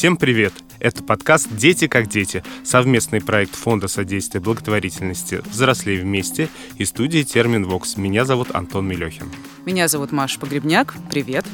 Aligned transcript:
Всем 0.00 0.16
привет! 0.16 0.54
Это 0.78 1.02
подкаст 1.04 1.54
«Дети 1.54 1.86
как 1.86 2.08
дети»— 2.08 2.42
совместный 2.64 3.20
проект 3.20 3.54
Фонда 3.54 3.86
содействия 3.86 4.40
благотворительности 4.40 5.42
«Взрослей 5.44 5.98
вместе» 5.98 6.48
и 6.78 6.86
студии 6.86 7.22
«Термин 7.22 7.66
Вокс». 7.66 7.98
Меня 7.98 8.24
зовут 8.24 8.48
Антон 8.54 8.88
Милехин. 8.88 9.30
Меня 9.66 9.88
зовут 9.88 10.10
Маша 10.10 10.40
Погребняк. 10.40 10.94
Привет. 11.10 11.44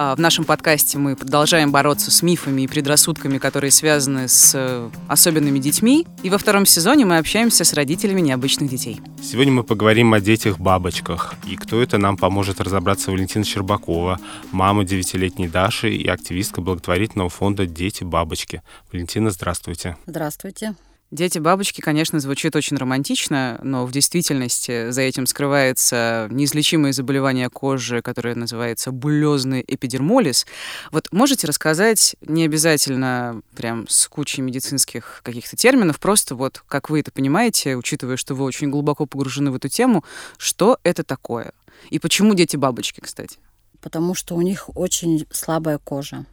А, 0.00 0.14
в 0.14 0.20
нашем 0.20 0.44
подкасте 0.44 0.96
мы 0.96 1.16
продолжаем 1.16 1.72
бороться 1.72 2.12
с 2.12 2.22
мифами 2.22 2.62
и 2.62 2.68
предрассудками, 2.68 3.38
которые 3.38 3.72
связаны 3.72 4.28
с 4.28 4.52
э, 4.54 4.90
особенными 5.08 5.58
детьми. 5.58 6.06
И 6.22 6.30
во 6.30 6.38
втором 6.38 6.66
сезоне 6.66 7.04
мы 7.04 7.18
общаемся 7.18 7.64
с 7.64 7.72
родителями 7.72 8.20
необычных 8.20 8.70
детей. 8.70 9.00
Сегодня 9.20 9.52
мы 9.52 9.64
поговорим 9.64 10.14
о 10.14 10.20
детях-бабочках. 10.20 11.34
И 11.48 11.56
кто 11.56 11.82
это 11.82 11.98
нам 11.98 12.16
поможет 12.16 12.60
разобраться 12.60 13.10
Валентина 13.10 13.44
Щербакова, 13.44 14.20
мама 14.52 14.84
девятилетней 14.84 15.48
Даши 15.48 15.92
и 15.92 16.06
активистка 16.06 16.60
благотворительного 16.60 17.28
фонда 17.28 17.66
«Дети-бабочки». 17.66 18.62
Валентина, 18.92 19.32
здравствуйте. 19.32 19.96
Здравствуйте. 20.06 20.76
Дети-бабочки, 21.10 21.80
конечно, 21.80 22.20
звучит 22.20 22.54
очень 22.54 22.76
романтично, 22.76 23.58
но 23.62 23.86
в 23.86 23.92
действительности 23.92 24.90
за 24.90 25.00
этим 25.00 25.26
скрывается 25.26 26.28
неизлечимое 26.30 26.92
заболевание 26.92 27.48
кожи, 27.48 28.02
которое 28.02 28.34
называется 28.34 28.92
булезный 28.92 29.64
эпидермолиз. 29.66 30.46
Вот 30.90 31.08
можете 31.10 31.46
рассказать, 31.46 32.14
не 32.20 32.44
обязательно 32.44 33.40
прям 33.56 33.88
с 33.88 34.06
кучей 34.06 34.42
медицинских 34.42 35.22
каких-то 35.24 35.56
терминов, 35.56 35.98
просто 35.98 36.34
вот 36.34 36.62
как 36.68 36.90
вы 36.90 37.00
это 37.00 37.10
понимаете, 37.10 37.76
учитывая, 37.76 38.18
что 38.18 38.34
вы 38.34 38.44
очень 38.44 38.68
глубоко 38.68 39.06
погружены 39.06 39.50
в 39.50 39.54
эту 39.54 39.70
тему, 39.70 40.04
что 40.36 40.78
это 40.82 41.04
такое? 41.04 41.52
И 41.88 41.98
почему 41.98 42.34
дети-бабочки, 42.34 43.00
кстати? 43.00 43.38
Потому 43.80 44.14
что 44.14 44.34
у 44.34 44.42
них 44.42 44.68
очень 44.76 45.26
слабая 45.30 45.78
кожа. 45.78 46.26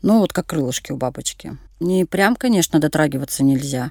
Ну, 0.00 0.20
вот 0.20 0.32
как 0.32 0.46
крылышки 0.46 0.92
у 0.92 0.96
бабочки. 0.96 1.58
Не 1.82 2.04
прям, 2.04 2.36
конечно, 2.36 2.78
дотрагиваться 2.78 3.42
нельзя, 3.42 3.90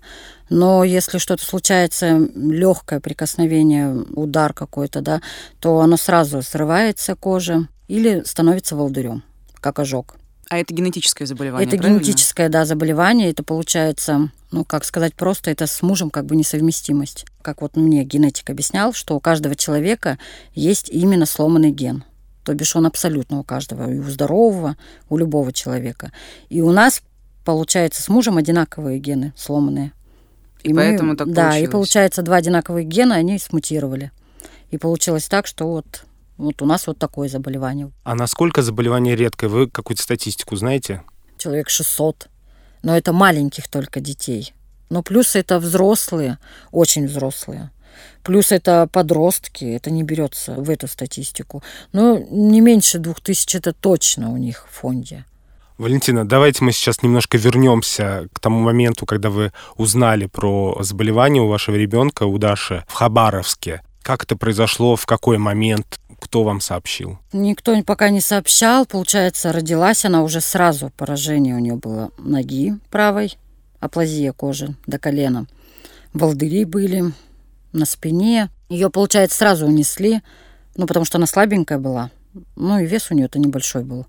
но 0.50 0.86
если 0.86 1.17
что-то 1.17 1.44
случается, 1.44 2.30
легкое 2.36 3.02
прикосновение, 3.02 3.94
удар 4.16 4.53
какой-то, 4.53 5.02
да, 5.02 5.22
то 5.59 5.81
оно 5.81 5.97
сразу 5.97 6.42
срывается 6.42 7.16
кожа 7.16 7.67
или 7.89 8.23
становится 8.25 8.78
волдырем, 8.78 9.23
как 9.59 9.80
ожог. 9.80 10.16
А 10.50 10.58
это 10.58 10.73
генетическое 10.73 11.25
заболевание, 11.25 11.67
Это 11.67 11.78
правильно? 11.78 12.00
генетическое, 12.00 12.50
да, 12.50 12.66
заболевание. 12.66 13.30
Это 13.30 13.44
получается, 13.44 14.31
ну, 14.52 14.64
как 14.66 14.86
сказать 14.86 15.14
просто, 15.14 15.52
это 15.52 15.67
с 15.67 15.81
мужем 15.81 16.09
как 16.09 16.25
бы 16.25 16.36
несовместимость. 16.36 17.25
Как 17.42 17.62
вот 17.62 17.75
мне 17.75 18.03
генетик 18.03 18.50
объяснял, 18.50 18.94
что 18.94 19.16
у 19.16 19.19
каждого 19.19 19.56
человека 19.56 20.17
есть 20.53 20.89
именно 20.89 21.25
сломанный 21.25 21.72
ген. 21.72 22.03
То 22.44 22.53
бишь 22.53 22.75
он 22.75 22.86
абсолютно 22.86 23.39
у 23.39 23.44
каждого, 23.44 23.92
и 23.92 24.00
у 24.00 24.03
здорового, 24.03 24.75
у 25.09 25.17
любого 25.17 25.53
человека. 25.53 26.12
И 26.50 26.59
у 26.62 26.72
нас, 26.72 27.02
получается, 27.44 28.02
с 28.02 28.09
мужем 28.09 28.38
одинаковые 28.38 29.00
гены 29.00 29.34
сломанные. 29.36 29.92
И, 30.64 30.73
поэтому 30.73 31.16
так 31.16 31.31
Да, 31.31 31.50
получилось. 31.50 31.70
и 31.70 31.72
получается, 31.72 32.22
два 32.22 32.36
одинаковых 32.38 32.86
гена, 32.86 33.16
они 33.16 33.39
смутировали. 33.39 34.11
И 34.70 34.78
получилось 34.78 35.28
так, 35.28 35.47
что 35.47 35.67
вот, 35.67 36.06
вот 36.38 36.62
у 36.62 36.66
нас 36.66 36.88
вот 36.88 36.97
такое 36.97 37.30
заболевание. 37.30 37.92
А 38.03 38.16
насколько 38.16 38.62
заболевание 38.62 39.16
редкое? 39.16 39.47
Вы 39.47 39.67
какую-то 39.69 40.03
статистику 40.03 40.56
знаете? 40.56 41.02
Человек 41.38 41.69
600. 41.69 42.30
Но 42.84 42.95
это 42.95 43.12
маленьких 43.12 43.67
только 43.67 44.00
детей. 44.00 44.53
Но 44.89 45.03
плюс 45.03 45.36
это 45.36 45.59
взрослые, 45.59 46.38
очень 46.72 47.08
взрослые. 47.08 47.72
Плюс 48.23 48.52
это 48.52 48.88
подростки, 48.92 49.66
это 49.66 49.89
не 49.89 50.03
берется 50.03 50.53
в 50.53 50.69
эту 50.69 50.88
статистику. 50.88 51.64
Но 51.92 52.17
не 52.17 52.62
меньше 52.62 53.00
двух 53.00 53.22
тысяч 53.22 53.56
это 53.56 53.73
точно 53.73 54.31
у 54.31 54.38
них 54.38 54.67
в 54.69 54.73
фонде. 54.75 55.25
Валентина, 55.82 56.28
давайте 56.28 56.64
мы 56.64 56.74
сейчас 56.74 57.02
немножко 57.02 57.40
вернемся 57.40 58.28
к 58.34 58.40
тому 58.40 58.60
моменту, 58.60 59.08
когда 59.08 59.32
вы 59.32 59.52
узнали 59.78 60.28
про 60.28 60.78
заболевание 60.81 61.42
у 61.42 61.47
вашего 61.47 61.75
ребенка, 61.75 62.28
у 62.28 62.38
Даши, 62.38 62.84
в 62.88 62.94
Хабаровске. 62.94 63.81
Как 64.03 64.24
это 64.24 64.38
произошло, 64.38 64.96
в 64.96 65.08
какой 65.08 65.40
момент, 65.40 66.00
кто 66.19 66.44
вам 66.44 66.62
сообщил? 66.62 67.18
Никто 67.34 67.81
пока 67.81 68.12
не 68.12 68.22
сообщал. 68.22 68.86
Получается, 68.86 69.52
родилась 69.52 70.06
она 70.06 70.22
уже 70.22 70.40
сразу. 70.40 70.92
Поражение 70.96 71.56
у 71.56 71.59
нее 71.59 71.78
было 71.78 72.12
ноги 72.19 72.75
правой, 72.92 73.36
аплазия 73.80 74.34
кожи 74.34 74.75
до 74.86 75.00
колена. 75.00 75.48
Волдыри 76.13 76.66
были 76.66 77.12
на 77.74 77.86
спине. 77.86 78.52
Ее, 78.69 78.92
получается, 78.92 79.40
сразу 79.40 79.66
унесли, 79.66 80.22
ну, 80.75 80.86
потому 80.86 81.06
что 81.06 81.18
она 81.18 81.25
слабенькая 81.25 81.80
была. 81.80 82.12
Ну, 82.56 82.78
и 82.78 82.86
вес 82.86 83.09
у 83.09 83.16
нее-то 83.16 83.40
небольшой 83.40 83.84
был. 83.84 84.06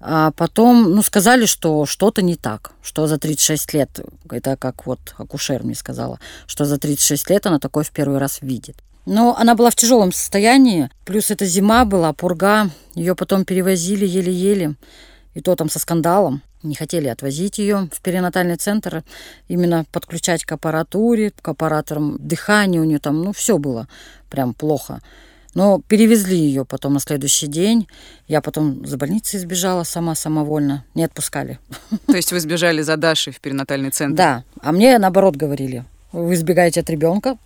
А 0.00 0.30
потом, 0.32 0.94
ну, 0.94 1.02
сказали, 1.02 1.46
что 1.46 1.84
что-то 1.84 2.22
не 2.22 2.36
так, 2.36 2.72
что 2.82 3.06
за 3.06 3.18
36 3.18 3.74
лет, 3.74 4.00
это 4.30 4.56
как 4.56 4.86
вот 4.86 5.00
акушер 5.16 5.64
мне 5.64 5.74
сказала, 5.74 6.20
что 6.46 6.64
за 6.64 6.78
36 6.78 7.30
лет 7.30 7.46
она 7.46 7.58
такое 7.58 7.84
в 7.84 7.90
первый 7.90 8.18
раз 8.18 8.38
видит. 8.40 8.76
Но 9.06 9.36
она 9.36 9.54
была 9.54 9.70
в 9.70 9.74
тяжелом 9.74 10.12
состоянии, 10.12 10.90
плюс 11.04 11.30
это 11.30 11.46
зима 11.46 11.84
была, 11.84 12.12
пурга, 12.12 12.70
ее 12.94 13.16
потом 13.16 13.44
перевозили 13.44 14.06
еле-еле, 14.06 14.76
и 15.34 15.40
то 15.40 15.56
там 15.56 15.68
со 15.70 15.78
скандалом. 15.78 16.42
Не 16.62 16.74
хотели 16.74 17.06
отвозить 17.06 17.58
ее 17.58 17.88
в 17.92 18.00
перинатальный 18.02 18.56
центр, 18.56 19.04
именно 19.46 19.84
подключать 19.92 20.44
к 20.44 20.52
аппаратуре, 20.52 21.30
к 21.30 21.48
аппараторам 21.48 22.18
дыхания 22.18 22.80
у 22.80 22.84
нее 22.84 22.98
там, 22.98 23.22
ну, 23.22 23.32
все 23.32 23.58
было 23.58 23.88
прям 24.28 24.54
плохо. 24.54 25.00
Но 25.54 25.80
перевезли 25.86 26.36
ее 26.36 26.64
потом 26.64 26.94
на 26.94 27.00
следующий 27.00 27.46
день. 27.46 27.88
Я 28.26 28.40
потом 28.40 28.84
за 28.86 28.96
больницей 28.96 29.40
сбежала 29.40 29.84
сама, 29.84 30.14
самовольно. 30.14 30.84
Не 30.94 31.04
отпускали. 31.04 31.58
То 32.06 32.16
есть 32.16 32.32
вы 32.32 32.40
сбежали 32.40 32.82
за 32.82 32.96
Дашей 32.96 33.32
в 33.32 33.40
перинатальный 33.40 33.90
центр? 33.90 34.16
Да. 34.16 34.44
А 34.60 34.72
мне 34.72 34.98
наоборот 34.98 35.36
говорили. 35.36 35.84
Вы 36.12 36.34
избегаете 36.34 36.80
от 36.80 36.90
ребенка, 36.90 37.36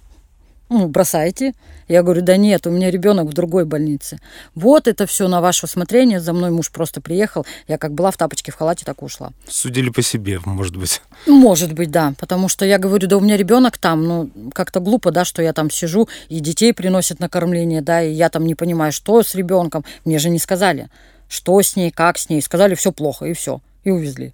ну, 0.72 0.88
бросайте. 0.88 1.54
Я 1.88 2.02
говорю, 2.02 2.22
да 2.22 2.36
нет, 2.36 2.66
у 2.66 2.70
меня 2.70 2.90
ребенок 2.90 3.26
в 3.26 3.32
другой 3.32 3.64
больнице. 3.64 4.18
Вот 4.54 4.88
это 4.88 5.06
все 5.06 5.28
на 5.28 5.40
ваше 5.40 5.66
усмотрение. 5.66 6.20
За 6.20 6.32
мной 6.32 6.50
муж 6.50 6.70
просто 6.70 7.00
приехал. 7.00 7.44
Я 7.68 7.76
как 7.76 7.92
была 7.92 8.10
в 8.10 8.16
тапочке, 8.16 8.50
в 8.50 8.54
халате, 8.54 8.84
так 8.84 9.02
и 9.02 9.04
ушла. 9.04 9.32
Судили 9.48 9.90
по 9.90 10.02
себе, 10.02 10.40
может 10.44 10.76
быть. 10.76 11.02
Может 11.26 11.74
быть, 11.74 11.90
да. 11.90 12.14
Потому 12.18 12.48
что 12.48 12.64
я 12.64 12.78
говорю, 12.78 13.06
да 13.06 13.16
у 13.16 13.20
меня 13.20 13.36
ребенок 13.36 13.78
там, 13.78 14.04
ну, 14.04 14.30
как-то 14.54 14.80
глупо, 14.80 15.10
да, 15.10 15.24
что 15.24 15.42
я 15.42 15.52
там 15.52 15.70
сижу, 15.70 16.08
и 16.28 16.40
детей 16.40 16.72
приносят 16.72 17.20
на 17.20 17.28
кормление, 17.28 17.82
да, 17.82 18.02
и 18.02 18.12
я 18.12 18.30
там 18.30 18.46
не 18.46 18.54
понимаю, 18.54 18.92
что 18.92 19.22
с 19.22 19.34
ребенком. 19.34 19.84
Мне 20.04 20.18
же 20.18 20.30
не 20.30 20.38
сказали, 20.38 20.88
что 21.28 21.60
с 21.60 21.76
ней, 21.76 21.90
как 21.90 22.18
с 22.18 22.28
ней. 22.30 22.40
Сказали, 22.40 22.74
все 22.74 22.92
плохо, 22.92 23.26
и 23.26 23.34
все. 23.34 23.60
И 23.84 23.90
увезли. 23.90 24.32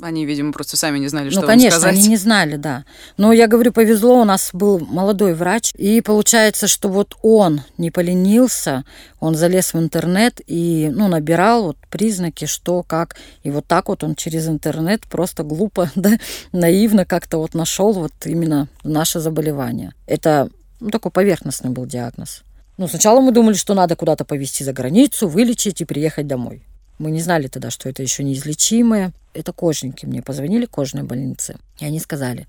Они, 0.00 0.26
видимо, 0.26 0.52
просто 0.52 0.76
сами 0.76 0.98
не 0.98 1.06
знали, 1.06 1.30
что 1.30 1.42
ну, 1.42 1.46
конечно, 1.46 1.78
сказать. 1.78 1.96
они 1.96 2.08
не 2.08 2.16
знали, 2.16 2.56
да. 2.56 2.84
Но 3.16 3.32
я 3.32 3.46
говорю, 3.46 3.72
повезло, 3.72 4.20
у 4.20 4.24
нас 4.24 4.50
был 4.52 4.80
молодой 4.80 5.34
врач, 5.34 5.72
и 5.76 6.00
получается, 6.00 6.66
что 6.66 6.88
вот 6.88 7.14
он 7.22 7.62
не 7.78 7.92
поленился, 7.92 8.84
он 9.20 9.36
залез 9.36 9.72
в 9.72 9.78
интернет 9.78 10.40
и, 10.48 10.90
ну, 10.92 11.06
набирал 11.06 11.64
вот 11.64 11.76
признаки, 11.90 12.46
что, 12.46 12.82
как, 12.82 13.16
и 13.44 13.50
вот 13.50 13.66
так 13.66 13.88
вот 13.88 14.02
он 14.02 14.16
через 14.16 14.48
интернет 14.48 15.02
просто 15.02 15.44
глупо, 15.44 15.88
да, 15.94 16.18
наивно 16.50 17.04
как-то 17.04 17.38
вот 17.38 17.54
нашел 17.54 17.92
вот 17.92 18.12
именно 18.24 18.66
наше 18.82 19.20
заболевание. 19.20 19.94
Это 20.06 20.50
ну, 20.80 20.90
такой 20.90 21.12
поверхностный 21.12 21.70
был 21.70 21.86
диагноз. 21.86 22.42
Ну, 22.78 22.88
сначала 22.88 23.20
мы 23.20 23.30
думали, 23.30 23.54
что 23.54 23.74
надо 23.74 23.94
куда-то 23.94 24.24
повезти 24.24 24.64
за 24.64 24.72
границу, 24.72 25.28
вылечить 25.28 25.80
и 25.80 25.84
приехать 25.84 26.26
домой. 26.26 26.64
Мы 26.98 27.12
не 27.12 27.20
знали 27.20 27.46
тогда, 27.46 27.70
что 27.70 27.88
это 27.88 28.02
еще 28.02 28.24
неизлечимое. 28.24 29.12
Это 29.34 29.52
кожники 29.52 30.06
мне 30.06 30.22
позвонили, 30.22 30.64
кожной 30.66 31.02
больницы. 31.02 31.56
И 31.78 31.84
они 31.84 31.98
сказали, 31.98 32.46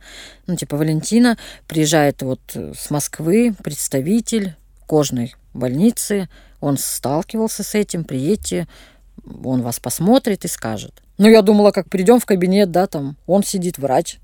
ну, 0.48 0.56
типа, 0.56 0.78
Валентина 0.78 1.38
приезжает 1.68 2.22
вот 2.22 2.40
с 2.54 2.90
Москвы 2.92 3.56
представитель 3.64 4.56
кожной 4.88 5.36
больницы. 5.54 6.30
Он 6.62 6.78
сталкивался 6.78 7.64
с 7.64 7.76
этим, 7.76 8.04
приедьте, 8.04 8.68
он 9.44 9.62
вас 9.62 9.80
посмотрит 9.80 10.46
и 10.46 10.48
скажет. 10.48 11.02
Ну, 11.18 11.28
я 11.28 11.42
думала, 11.42 11.72
как 11.72 11.90
придем 11.90 12.20
в 12.20 12.26
кабинет, 12.26 12.72
да, 12.72 12.88
там, 12.88 13.18
он 13.26 13.44
сидит, 13.44 13.78
врач. 13.78 14.20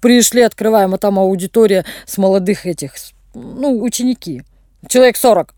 Пришли, 0.00 0.42
открываем, 0.42 0.92
а 0.92 0.98
там 0.98 1.18
аудитория 1.18 1.84
с 2.06 2.18
молодых 2.18 2.66
этих, 2.66 2.94
ну, 3.32 3.82
ученики. 3.82 4.42
Человек 4.88 5.16
40. 5.16 5.54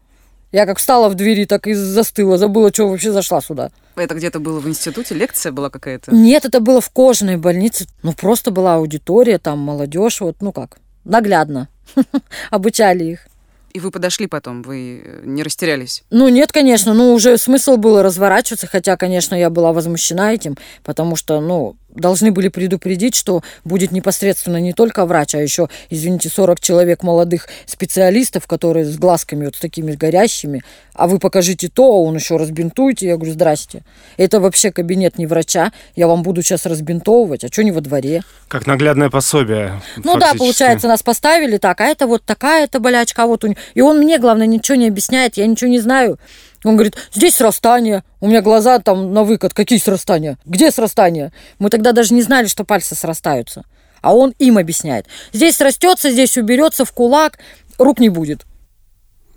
Я 0.56 0.64
как 0.64 0.78
встала 0.78 1.10
в 1.10 1.14
двери, 1.14 1.44
так 1.44 1.66
и 1.66 1.74
застыла, 1.74 2.38
забыла, 2.38 2.70
что 2.72 2.88
вообще 2.88 3.12
зашла 3.12 3.42
сюда. 3.42 3.70
Это 3.94 4.14
где-то 4.14 4.40
было 4.40 4.58
в 4.58 4.66
институте, 4.66 5.14
лекция 5.14 5.52
была 5.52 5.68
какая-то? 5.68 6.14
Нет, 6.14 6.46
это 6.46 6.60
было 6.60 6.80
в 6.80 6.88
кожаной 6.88 7.36
больнице. 7.36 7.86
Ну, 8.02 8.14
просто 8.14 8.50
была 8.50 8.76
аудитория, 8.76 9.36
там 9.38 9.58
молодежь, 9.58 10.22
вот, 10.22 10.36
ну 10.40 10.52
как, 10.52 10.78
наглядно 11.04 11.68
обучали 12.50 13.04
их. 13.04 13.26
И 13.74 13.80
вы 13.80 13.90
подошли 13.90 14.26
потом, 14.28 14.62
вы 14.62 15.20
не 15.24 15.42
растерялись? 15.42 16.04
Ну, 16.08 16.28
нет, 16.28 16.52
конечно, 16.52 16.94
ну, 16.94 17.12
уже 17.12 17.36
смысл 17.36 17.76
было 17.76 18.02
разворачиваться, 18.02 18.66
хотя, 18.66 18.96
конечно, 18.96 19.34
я 19.34 19.50
была 19.50 19.74
возмущена 19.74 20.32
этим, 20.32 20.56
потому 20.84 21.16
что, 21.16 21.42
ну, 21.42 21.76
должны 21.96 22.30
были 22.30 22.48
предупредить, 22.48 23.14
что 23.14 23.42
будет 23.64 23.92
непосредственно 23.92 24.58
не 24.58 24.72
только 24.72 25.04
врач, 25.06 25.34
а 25.34 25.38
еще, 25.38 25.68
извините, 25.90 26.28
40 26.28 26.60
человек 26.60 27.02
молодых 27.02 27.48
специалистов, 27.66 28.46
которые 28.46 28.84
с 28.84 28.96
глазками 28.96 29.46
вот 29.46 29.56
с 29.56 29.60
такими 29.60 29.92
горящими, 29.92 30.62
а 30.94 31.06
вы 31.06 31.18
покажите 31.18 31.68
то, 31.68 31.84
а 31.84 32.00
он 32.00 32.16
еще 32.16 32.36
разбинтуйте. 32.36 33.06
Я 33.06 33.16
говорю, 33.16 33.32
здрасте. 33.32 33.82
Это 34.16 34.40
вообще 34.40 34.70
кабинет 34.70 35.18
не 35.18 35.26
врача, 35.26 35.72
я 35.94 36.06
вам 36.06 36.22
буду 36.22 36.42
сейчас 36.42 36.66
разбинтовывать, 36.66 37.44
а 37.44 37.48
что 37.48 37.64
не 37.64 37.72
во 37.72 37.80
дворе? 37.80 38.22
Как 38.48 38.66
наглядное 38.66 39.10
пособие. 39.10 39.80
Ну 39.96 40.12
фактически. 40.12 40.20
да, 40.20 40.38
получается, 40.38 40.88
нас 40.88 41.02
поставили 41.02 41.56
так, 41.58 41.80
а 41.80 41.84
это 41.84 42.06
вот 42.06 42.22
такая-то 42.24 42.80
болячка, 42.80 43.24
а 43.24 43.26
вот 43.26 43.44
у. 43.44 43.54
И 43.74 43.80
он 43.80 43.98
мне, 43.98 44.18
главное, 44.18 44.46
ничего 44.46 44.76
не 44.76 44.88
объясняет, 44.88 45.36
я 45.36 45.46
ничего 45.46 45.70
не 45.70 45.80
знаю. 45.80 46.18
Он 46.66 46.74
говорит, 46.74 46.96
здесь 47.12 47.36
срастание. 47.36 48.02
У 48.20 48.26
меня 48.26 48.42
глаза 48.42 48.78
там 48.80 49.12
на 49.14 49.22
выкат. 49.22 49.54
Какие 49.54 49.78
срастания? 49.78 50.36
Где 50.44 50.70
срастания? 50.70 51.32
Мы 51.58 51.70
тогда 51.70 51.92
даже 51.92 52.12
не 52.12 52.22
знали, 52.22 52.46
что 52.46 52.64
пальцы 52.64 52.94
срастаются. 52.96 53.64
А 54.02 54.14
он 54.14 54.34
им 54.38 54.58
объясняет. 54.58 55.06
Здесь 55.32 55.56
срастется, 55.56 56.10
здесь 56.10 56.36
уберется 56.36 56.84
в 56.84 56.92
кулак, 56.92 57.38
рук 57.78 58.00
не 58.00 58.08
будет. 58.08 58.44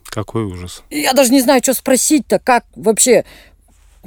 Какой 0.06 0.44
ужас. 0.44 0.81
Я 0.90 1.14
даже 1.14 1.31
не 1.31 1.42
знаю, 1.42 1.62
что 1.62 1.76
спросить-то, 1.76 2.40
как 2.40 2.66
вообще 2.76 3.26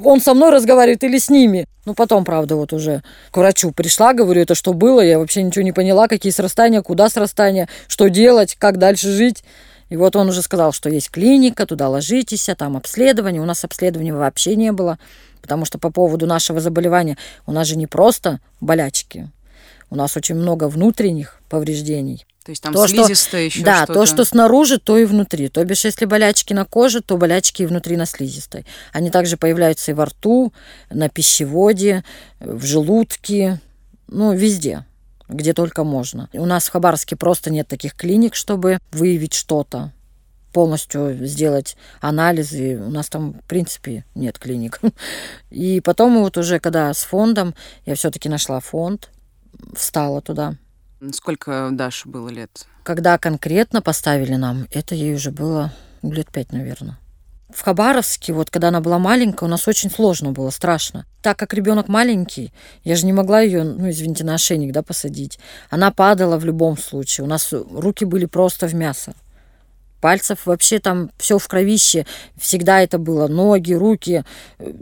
он 0.01 0.19
со 0.19 0.33
мной 0.33 0.51
разговаривает 0.51 1.03
или 1.03 1.17
с 1.17 1.29
ними. 1.29 1.65
Ну, 1.85 1.93
потом, 1.93 2.25
правда, 2.25 2.55
вот 2.55 2.73
уже 2.73 3.03
к 3.31 3.37
врачу 3.37 3.71
пришла, 3.71 4.13
говорю, 4.13 4.41
это 4.41 4.55
что 4.55 4.73
было, 4.73 5.01
я 5.01 5.19
вообще 5.19 5.43
ничего 5.43 5.63
не 5.63 5.71
поняла, 5.71 6.07
какие 6.07 6.31
срастания, 6.31 6.81
куда 6.81 7.09
срастания, 7.09 7.69
что 7.87 8.09
делать, 8.09 8.55
как 8.57 8.77
дальше 8.77 9.11
жить. 9.11 9.43
И 9.93 9.95
вот 9.95 10.15
он 10.15 10.27
уже 10.27 10.41
сказал, 10.41 10.73
что 10.73 10.89
есть 10.89 11.11
клиника, 11.11 11.67
туда 11.67 11.87
ложитесь, 11.87 12.49
а 12.49 12.55
там 12.55 12.75
обследование. 12.75 13.39
У 13.39 13.45
нас 13.45 13.63
обследования 13.63 14.11
вообще 14.11 14.55
не 14.55 14.71
было, 14.71 14.97
потому 15.39 15.65
что 15.65 15.77
по 15.77 15.91
поводу 15.91 16.25
нашего 16.25 16.59
заболевания 16.59 17.15
у 17.45 17.51
нас 17.51 17.67
же 17.67 17.75
не 17.75 17.85
просто 17.85 18.39
болячки, 18.59 19.29
у 19.91 19.95
нас 19.95 20.17
очень 20.17 20.33
много 20.33 20.67
внутренних 20.67 21.39
повреждений. 21.47 22.25
То 22.43 22.49
есть 22.49 22.63
там 22.63 22.73
то, 22.73 22.87
слизистая 22.87 23.47
что, 23.51 23.57
еще 23.59 23.63
Да, 23.63 23.83
что-то. 23.83 23.93
то, 23.93 24.05
что 24.07 24.25
снаружи, 24.25 24.79
то 24.79 24.97
и 24.97 25.05
внутри. 25.05 25.47
То 25.49 25.63
бишь, 25.63 25.85
если 25.85 26.05
болячки 26.05 26.53
на 26.53 26.65
коже, 26.65 27.01
то 27.01 27.15
болячки 27.15 27.61
и 27.61 27.67
внутри 27.67 27.95
на 27.95 28.07
слизистой. 28.07 28.65
Они 28.93 29.11
также 29.11 29.37
появляются 29.37 29.91
и 29.91 29.93
во 29.93 30.05
рту, 30.05 30.53
на 30.89 31.07
пищеводе, 31.07 32.03
в 32.39 32.65
желудке, 32.65 33.61
ну, 34.07 34.33
везде 34.33 34.85
где 35.33 35.53
только 35.53 35.83
можно. 35.83 36.29
У 36.33 36.45
нас 36.45 36.67
в 36.67 36.71
Хабаровске 36.71 37.15
просто 37.15 37.51
нет 37.51 37.67
таких 37.67 37.95
клиник, 37.95 38.35
чтобы 38.35 38.77
выявить 38.91 39.33
что-то 39.33 39.91
полностью 40.53 41.25
сделать 41.25 41.75
анализы. 41.99 42.77
У 42.77 42.89
нас 42.89 43.09
там, 43.09 43.33
в 43.33 43.43
принципе, 43.45 44.05
нет 44.15 44.39
клиник. 44.39 44.79
И 45.49 45.81
потом 45.81 46.19
вот 46.19 46.37
уже, 46.37 46.59
когда 46.59 46.93
с 46.93 47.03
фондом, 47.03 47.55
я 47.85 47.95
все-таки 47.95 48.29
нашла 48.29 48.59
фонд, 48.59 49.09
встала 49.75 50.21
туда. 50.21 50.55
Сколько 51.11 51.69
Даше 51.71 52.07
было 52.07 52.29
лет? 52.29 52.65
Когда 52.83 53.17
конкретно 53.17 53.81
поставили 53.81 54.35
нам, 54.35 54.67
это 54.71 54.95
ей 54.95 55.15
уже 55.15 55.31
было 55.31 55.73
лет 56.01 56.31
пять, 56.31 56.53
наверное. 56.53 56.97
В 57.53 57.61
Хабаровске, 57.61 58.33
вот 58.33 58.49
когда 58.49 58.69
она 58.69 58.81
была 58.81 58.99
маленькая, 58.99 59.45
у 59.45 59.49
нас 59.49 59.67
очень 59.67 59.91
сложно 59.91 60.31
было, 60.31 60.49
страшно. 60.49 61.05
Так 61.21 61.37
как 61.37 61.53
ребенок 61.53 61.87
маленький, 61.87 62.51
я 62.83 62.95
же 62.95 63.05
не 63.05 63.13
могла 63.13 63.41
ее, 63.41 63.63
ну, 63.63 63.89
извините, 63.89 64.23
на 64.23 64.33
ошейник, 64.35 64.73
да, 64.73 64.81
посадить. 64.81 65.39
Она 65.69 65.91
падала 65.91 66.37
в 66.37 66.45
любом 66.45 66.77
случае. 66.77 67.25
У 67.25 67.27
нас 67.27 67.53
руки 67.53 68.05
были 68.05 68.25
просто 68.25 68.67
в 68.67 68.73
мясо. 68.73 69.13
Пальцев 70.01 70.45
вообще 70.45 70.79
там 70.79 71.11
все 71.17 71.37
в 71.37 71.47
кровище. 71.47 72.05
Всегда 72.37 72.81
это 72.81 72.97
было. 72.97 73.29
Ноги, 73.29 73.71
руки. 73.71 74.25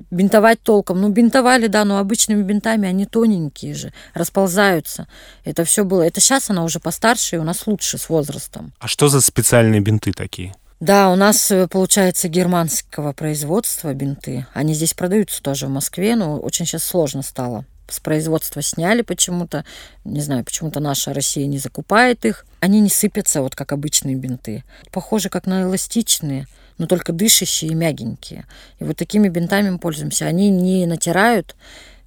Бинтовать 0.09 0.61
толком. 0.63 0.99
Ну, 0.99 1.09
бинтовали, 1.09 1.67
да, 1.67 1.85
но 1.85 1.99
обычными 1.99 2.41
бинтами 2.41 2.87
они 2.87 3.05
тоненькие 3.05 3.75
же, 3.75 3.93
расползаются. 4.15 5.07
Это 5.43 5.63
все 5.63 5.83
было. 5.83 6.01
Это 6.01 6.19
сейчас 6.19 6.49
она 6.49 6.63
уже 6.63 6.79
постарше, 6.79 7.35
и 7.35 7.39
у 7.39 7.43
нас 7.43 7.67
лучше 7.67 7.99
с 7.99 8.09
возрастом. 8.09 8.73
А 8.79 8.87
что 8.87 9.09
за 9.09 9.21
специальные 9.21 9.81
бинты 9.81 10.11
такие? 10.11 10.55
Да, 10.81 11.11
у 11.11 11.15
нас, 11.15 11.51
э, 11.51 11.67
получается, 11.67 12.27
германского 12.27 13.13
производства 13.13 13.93
бинты. 13.93 14.47
Они 14.51 14.73
здесь 14.73 14.95
продаются 14.95 15.39
тоже 15.43 15.67
в 15.67 15.69
Москве, 15.69 16.15
но 16.15 16.39
очень 16.39 16.65
сейчас 16.65 16.83
сложно 16.83 17.21
стало. 17.21 17.65
С 17.87 17.99
производства 17.99 18.63
сняли 18.63 19.03
почему-то. 19.03 19.63
Не 20.05 20.21
знаю, 20.21 20.43
почему-то 20.43 20.79
наша 20.79 21.13
Россия 21.13 21.45
не 21.45 21.59
закупает 21.59 22.25
их. 22.25 22.47
Они 22.61 22.79
не 22.79 22.89
сыпятся, 22.89 23.43
вот 23.43 23.53
как 23.53 23.73
обычные 23.73 24.15
бинты. 24.15 24.63
Похожи 24.91 25.29
как 25.29 25.45
на 25.45 25.61
эластичные, 25.61 26.47
но 26.79 26.87
только 26.87 27.13
дышащие 27.13 27.69
и 27.69 27.75
мягенькие. 27.75 28.47
И 28.79 28.83
вот 28.83 28.97
такими 28.97 29.29
бинтами 29.29 29.69
мы 29.69 29.77
пользуемся. 29.77 30.25
Они 30.25 30.49
не 30.49 30.87
натирают, 30.87 31.55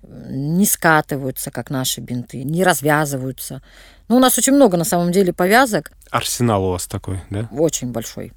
не 0.02 0.66
скатываются, 0.66 1.52
как 1.52 1.70
наши 1.70 2.00
бинты, 2.00 2.42
не 2.42 2.64
развязываются. 2.64 3.62
Ну, 4.08 4.16
у 4.16 4.20
нас 4.20 4.36
очень 4.36 4.54
много, 4.54 4.76
на 4.76 4.84
самом 4.84 5.12
деле, 5.12 5.32
повязок. 5.32 5.92
Арсенал 6.10 6.64
у 6.64 6.70
вас 6.72 6.88
такой, 6.88 7.20
да? 7.30 7.48
Очень 7.52 7.92
большой. 7.92 8.32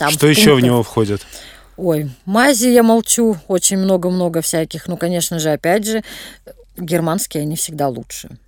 Там 0.00 0.12
Что 0.12 0.28
еще 0.28 0.54
в 0.54 0.60
него 0.60 0.82
входит? 0.82 1.26
Ой, 1.76 2.08
мази 2.24 2.68
я 2.68 2.82
молчу, 2.82 3.36
очень 3.48 3.76
много-много 3.76 4.40
всяких. 4.40 4.88
Ну, 4.88 4.96
конечно 4.96 5.38
же, 5.38 5.50
опять 5.50 5.84
же, 5.84 6.02
германские, 6.78 7.42
они 7.42 7.54
всегда 7.54 7.88
лучше. 7.88 8.38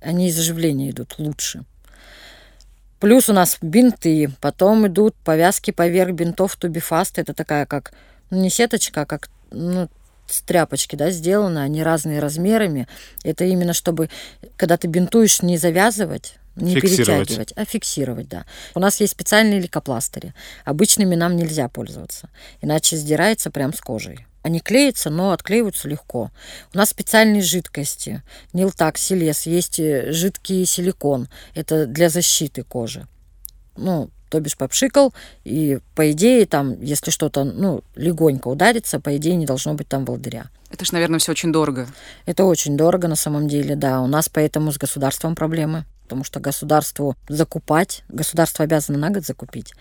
Они 0.00 0.28
из 0.28 0.36
заживления 0.36 0.88
идут 0.88 1.16
лучше. 1.18 1.64
Плюс 2.98 3.28
у 3.28 3.34
нас 3.34 3.58
бинты, 3.60 4.30
потом 4.40 4.86
идут 4.86 5.14
повязки 5.16 5.70
поверх 5.70 6.12
бинтов 6.12 6.56
тубифаст. 6.56 7.18
Это 7.18 7.34
такая 7.34 7.66
как, 7.66 7.92
ну, 8.30 8.40
не 8.40 8.48
сеточка, 8.48 9.02
а 9.02 9.04
как, 9.04 9.28
ну, 9.50 9.90
с 10.26 10.40
тряпочки, 10.40 10.96
да, 10.96 11.10
сделаны, 11.10 11.58
они 11.58 11.82
разные 11.82 12.20
размерами. 12.20 12.88
Это 13.22 13.44
именно 13.44 13.74
чтобы, 13.74 14.08
когда 14.56 14.78
ты 14.78 14.88
бинтуешь, 14.88 15.42
не 15.42 15.58
завязывать, 15.58 16.36
не 16.56 16.74
фиксировать. 16.74 17.28
перетягивать, 17.28 17.52
а 17.56 17.64
фиксировать, 17.64 18.28
да. 18.28 18.44
У 18.74 18.80
нас 18.80 19.00
есть 19.00 19.12
специальные 19.12 19.60
лейкопластыри. 19.60 20.34
Обычными 20.64 21.14
нам 21.14 21.36
нельзя 21.36 21.68
пользоваться, 21.68 22.28
иначе 22.60 22.96
сдирается 22.96 23.50
прям 23.50 23.72
с 23.72 23.80
кожей. 23.80 24.26
Они 24.42 24.58
клеятся, 24.60 25.08
но 25.08 25.32
отклеиваются 25.32 25.88
легко. 25.88 26.30
У 26.74 26.76
нас 26.76 26.90
специальные 26.90 27.42
жидкости. 27.42 28.22
Нилтак, 28.52 28.98
Селес, 28.98 29.46
есть 29.46 29.78
э, 29.78 30.10
жидкий 30.10 30.66
силикон. 30.66 31.28
Это 31.54 31.86
для 31.86 32.08
защиты 32.08 32.64
кожи. 32.64 33.06
Ну, 33.76 34.10
то 34.30 34.40
бишь 34.40 34.56
попшикал, 34.56 35.12
и 35.44 35.78
по 35.94 36.10
идее 36.10 36.46
там, 36.46 36.80
если 36.82 37.10
что-то, 37.10 37.44
ну, 37.44 37.84
легонько 37.94 38.48
ударится, 38.48 38.98
по 38.98 39.16
идее 39.16 39.36
не 39.36 39.46
должно 39.46 39.74
быть 39.74 39.88
там 39.88 40.04
волдыря. 40.04 40.46
Это 40.70 40.86
же, 40.86 40.94
наверное, 40.94 41.18
все 41.18 41.32
очень 41.32 41.52
дорого. 41.52 41.86
Это 42.24 42.44
очень 42.44 42.76
дорого 42.76 43.06
на 43.06 43.16
самом 43.16 43.46
деле, 43.46 43.76
да. 43.76 44.00
У 44.00 44.06
нас 44.06 44.30
поэтому 44.30 44.72
с 44.72 44.78
государством 44.78 45.34
проблемы 45.34 45.84
потому 46.12 46.24
что 46.24 46.40
государству 46.40 47.16
закупать, 47.26 48.04
государство 48.10 48.64
обязано 48.64 48.98
на 48.98 49.08
год 49.08 49.24
закупить. 49.24 49.72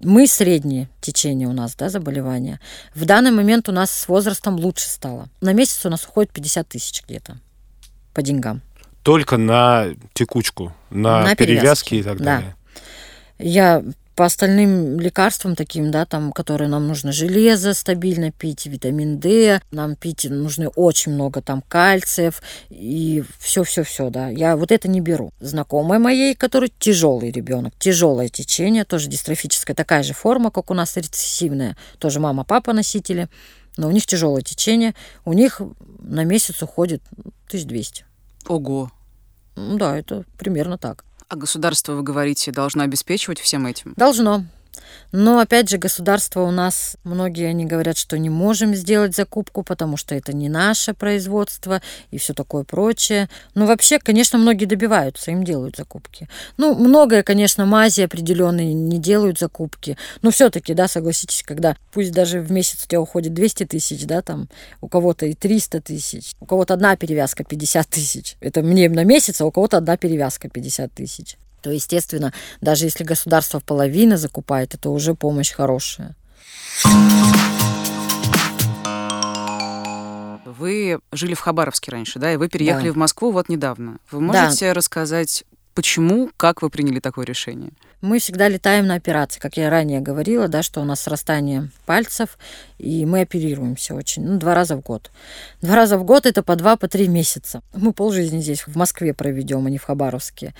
Мы 0.00 0.26
среднее 0.26 0.90
течение 1.00 1.48
у 1.48 1.54
нас, 1.54 1.74
да, 1.76 1.88
заболевания. 1.88 2.60
В 2.94 3.06
данный 3.06 3.30
момент 3.30 3.70
у 3.70 3.72
нас 3.72 3.90
с 3.90 4.06
возрастом 4.06 4.56
лучше 4.56 4.86
стало. 4.86 5.30
На 5.40 5.54
месяц 5.54 5.86
у 5.86 5.88
нас 5.88 6.04
уходит 6.04 6.30
50 6.32 6.68
тысяч 6.68 7.02
где-то 7.02 7.38
по 8.12 8.20
деньгам. 8.20 8.60
Только 9.02 9.38
на 9.38 9.94
текучку, 10.12 10.74
на, 10.90 11.22
на 11.22 11.34
перевязки, 11.34 11.36
перевязки 11.36 11.94
и 11.94 12.02
так 12.02 12.18
далее. 12.18 12.54
Да. 13.38 13.44
Я 13.44 13.82
по 14.18 14.24
остальным 14.24 14.98
лекарствам 14.98 15.54
таким, 15.54 15.92
да, 15.92 16.04
там, 16.04 16.32
которые 16.32 16.66
нам 16.66 16.88
нужно 16.88 17.12
железо 17.12 17.72
стабильно 17.72 18.32
пить, 18.32 18.66
витамин 18.66 19.20
D, 19.20 19.60
нам 19.70 19.94
пить 19.94 20.26
нужно 20.28 20.70
очень 20.70 21.12
много 21.12 21.40
там 21.40 21.62
кальциев 21.62 22.42
и 22.68 23.22
все-все-все, 23.38 24.10
да. 24.10 24.28
Я 24.28 24.56
вот 24.56 24.72
это 24.72 24.88
не 24.88 25.00
беру. 25.00 25.30
Знакомая 25.38 26.00
моей, 26.00 26.34
который 26.34 26.72
тяжелый 26.80 27.30
ребенок, 27.30 27.74
тяжелое 27.78 28.28
течение, 28.28 28.84
тоже 28.84 29.08
дистрофическая, 29.08 29.76
такая 29.76 30.02
же 30.02 30.14
форма, 30.14 30.50
как 30.50 30.72
у 30.72 30.74
нас 30.74 30.96
рецессивная, 30.96 31.76
тоже 32.00 32.18
мама-папа 32.18 32.72
носители, 32.72 33.28
но 33.76 33.86
у 33.86 33.92
них 33.92 34.04
тяжелое 34.04 34.42
течение, 34.42 34.96
у 35.24 35.32
них 35.32 35.62
на 36.00 36.24
месяц 36.24 36.60
уходит 36.60 37.02
1200. 37.46 38.04
Ого. 38.48 38.90
Да, 39.54 39.96
это 39.96 40.24
примерно 40.36 40.76
так. 40.76 41.04
А 41.28 41.36
государство, 41.36 41.92
вы 41.92 42.02
говорите, 42.02 42.52
должно 42.52 42.84
обеспечивать 42.84 43.38
всем 43.38 43.66
этим? 43.66 43.92
Должно. 43.96 44.44
Но 45.12 45.40
опять 45.40 45.70
же, 45.70 45.78
государство 45.78 46.42
у 46.42 46.50
нас, 46.50 46.96
многие 47.04 47.46
они 47.46 47.64
говорят, 47.64 47.96
что 47.96 48.18
не 48.18 48.30
можем 48.30 48.74
сделать 48.74 49.14
закупку, 49.14 49.62
потому 49.62 49.96
что 49.96 50.14
это 50.14 50.32
не 50.32 50.48
наше 50.48 50.94
производство 50.94 51.80
и 52.10 52.18
все 52.18 52.34
такое 52.34 52.64
прочее. 52.64 53.28
Но 53.54 53.66
вообще, 53.66 53.98
конечно, 53.98 54.38
многие 54.38 54.66
добиваются, 54.66 55.30
им 55.30 55.44
делают 55.44 55.76
закупки. 55.76 56.28
Ну, 56.56 56.74
многое, 56.74 57.22
конечно, 57.22 57.64
мази 57.66 58.02
определенные 58.02 58.74
не 58.74 58.98
делают 58.98 59.38
закупки. 59.38 59.96
Но 60.22 60.30
все-таки, 60.30 60.74
да, 60.74 60.88
согласитесь, 60.88 61.42
когда 61.42 61.76
пусть 61.92 62.12
даже 62.12 62.40
в 62.40 62.52
месяц 62.52 62.84
у 62.84 62.88
тебя 62.88 63.00
уходит 63.00 63.34
200 63.34 63.66
тысяч, 63.66 64.04
да, 64.04 64.22
там 64.22 64.48
у 64.80 64.88
кого-то 64.88 65.26
и 65.26 65.34
300 65.34 65.80
тысяч, 65.80 66.32
у 66.40 66.46
кого-то 66.46 66.74
одна 66.74 66.96
перевязка 66.96 67.44
50 67.44 67.88
тысяч. 67.88 68.36
Это 68.40 68.62
мне 68.62 68.88
на 68.88 69.04
месяц, 69.04 69.40
а 69.40 69.46
у 69.46 69.50
кого-то 69.50 69.78
одна 69.78 69.96
перевязка 69.96 70.48
50 70.48 70.92
тысяч 70.92 71.36
то, 71.60 71.70
естественно, 71.70 72.32
даже 72.60 72.84
если 72.86 73.04
государство 73.04 73.60
в 73.60 73.64
половину 73.64 74.16
закупает, 74.16 74.74
это 74.74 74.90
уже 74.90 75.14
помощь 75.14 75.52
хорошая. 75.52 76.14
Вы 80.44 80.98
жили 81.12 81.34
в 81.34 81.40
Хабаровске 81.40 81.92
раньше, 81.92 82.18
да, 82.18 82.32
и 82.32 82.36
вы 82.36 82.48
переехали 82.48 82.88
Да. 82.88 82.92
в 82.94 82.96
Москву 82.96 83.30
вот 83.30 83.48
недавно. 83.48 83.98
Вы 84.10 84.20
можете 84.20 84.72
рассказать, 84.72 85.44
почему, 85.74 86.30
как 86.36 86.62
вы 86.62 86.70
приняли 86.70 87.00
такое 87.00 87.26
решение? 87.26 87.70
Мы 88.00 88.18
всегда 88.20 88.48
летаем 88.48 88.86
на 88.86 88.94
операции, 88.94 89.40
как 89.40 89.56
я 89.56 89.70
ранее 89.70 90.00
говорила, 90.00 90.46
да, 90.48 90.62
что 90.62 90.80
у 90.80 90.84
нас 90.84 91.00
срастание 91.00 91.68
пальцев, 91.84 92.38
и 92.78 93.04
мы 93.04 93.22
оперируемся 93.22 93.94
очень, 93.94 94.24
ну, 94.24 94.38
два 94.38 94.54
раза 94.54 94.76
в 94.76 94.80
год. 94.80 95.10
Два 95.62 95.74
раза 95.74 95.98
в 95.98 96.04
год 96.04 96.24
это 96.24 96.42
по 96.42 96.54
два, 96.56 96.76
по 96.76 96.86
три 96.88 97.08
месяца. 97.08 97.60
Мы 97.74 97.92
полжизни 97.92 98.40
здесь 98.40 98.66
в 98.66 98.76
Москве 98.76 99.14
проведем, 99.14 99.66
а 99.66 99.70
не 99.70 99.78
в 99.78 99.84
Хабаровске. 99.84 100.54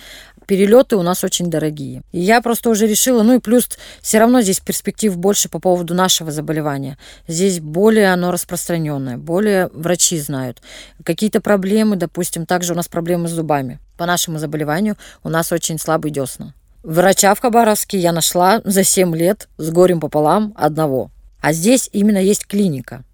Перелеты 0.48 0.96
у 0.96 1.02
нас 1.02 1.24
очень 1.24 1.50
дорогие. 1.50 2.00
И 2.10 2.20
я 2.20 2.40
просто 2.40 2.70
уже 2.70 2.86
решила, 2.86 3.22
ну 3.22 3.36
и 3.36 3.38
плюс 3.38 3.68
все 4.00 4.18
равно 4.18 4.40
здесь 4.40 4.60
перспектив 4.60 5.14
больше 5.14 5.50
по 5.50 5.58
поводу 5.58 5.92
нашего 5.92 6.30
заболевания. 6.32 6.96
Здесь 7.26 7.60
более 7.60 8.14
оно 8.14 8.32
распространенное, 8.32 9.18
более 9.18 9.68
врачи 9.74 10.18
знают. 10.18 10.62
Какие-то 11.04 11.42
проблемы, 11.42 11.96
допустим, 11.96 12.46
также 12.46 12.72
у 12.72 12.76
нас 12.76 12.88
проблемы 12.88 13.28
с 13.28 13.32
зубами. 13.32 13.78
По 13.98 14.06
нашему 14.06 14.38
заболеванию 14.38 14.96
у 15.22 15.28
нас 15.28 15.52
очень 15.52 15.78
слабые 15.78 16.12
десна. 16.12 16.54
Врача 16.82 17.34
в 17.34 17.40
Хабаровске 17.40 17.98
я 17.98 18.12
нашла 18.12 18.62
за 18.64 18.84
7 18.84 19.14
лет 19.14 19.50
с 19.58 19.70
горем 19.70 20.00
пополам 20.00 20.54
одного. 20.56 21.10
А 21.42 21.52
здесь 21.52 21.90
именно 21.92 22.16
есть 22.16 22.46
клиника, 22.46 23.04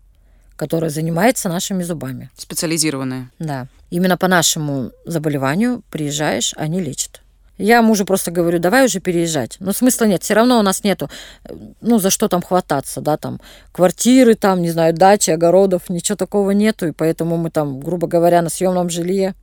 которая 0.55 0.91
занимается 0.91 1.49
нашими 1.49 1.83
зубами. 1.83 2.31
Специализированные. 2.37 3.31
Да. 3.41 3.67
Именно 3.91 4.17
по 4.17 4.29
нашему 4.29 4.93
заболеванию 5.05 5.83
приезжаешь, 5.91 6.55
они 6.57 6.81
лечат. 6.81 7.24
Я 7.57 7.83
мужу 7.83 8.05
просто 8.05 8.31
говорю, 8.31 8.59
давай 8.59 8.87
уже 8.87 8.99
переезжать. 9.01 9.57
Но 9.61 9.73
смысла 9.73 10.07
нет, 10.07 10.23
все 10.23 10.35
равно 10.35 10.59
у 10.59 10.63
нас 10.63 10.83
нету, 10.83 11.09
э, 11.45 11.55
ну, 11.81 11.99
за 11.99 12.11
что 12.11 12.29
там 12.29 12.43
хвататься, 12.43 13.01
да, 13.01 13.17
там, 13.17 13.41
квартиры, 13.73 14.35
там, 14.35 14.61
не 14.61 14.71
знаю, 14.71 14.93
дачи, 14.93 15.31
огородов, 15.31 15.89
ничего 15.89 16.17
такого 16.17 16.51
нету, 16.51 16.89
и 16.89 16.93
поэтому 16.93 17.37
мы 17.37 17.51
там, 17.51 17.81
грубо 17.81 18.09
говоря, 18.09 18.43
на 18.43 18.51
съемном 18.51 18.91
жилье 18.91 19.35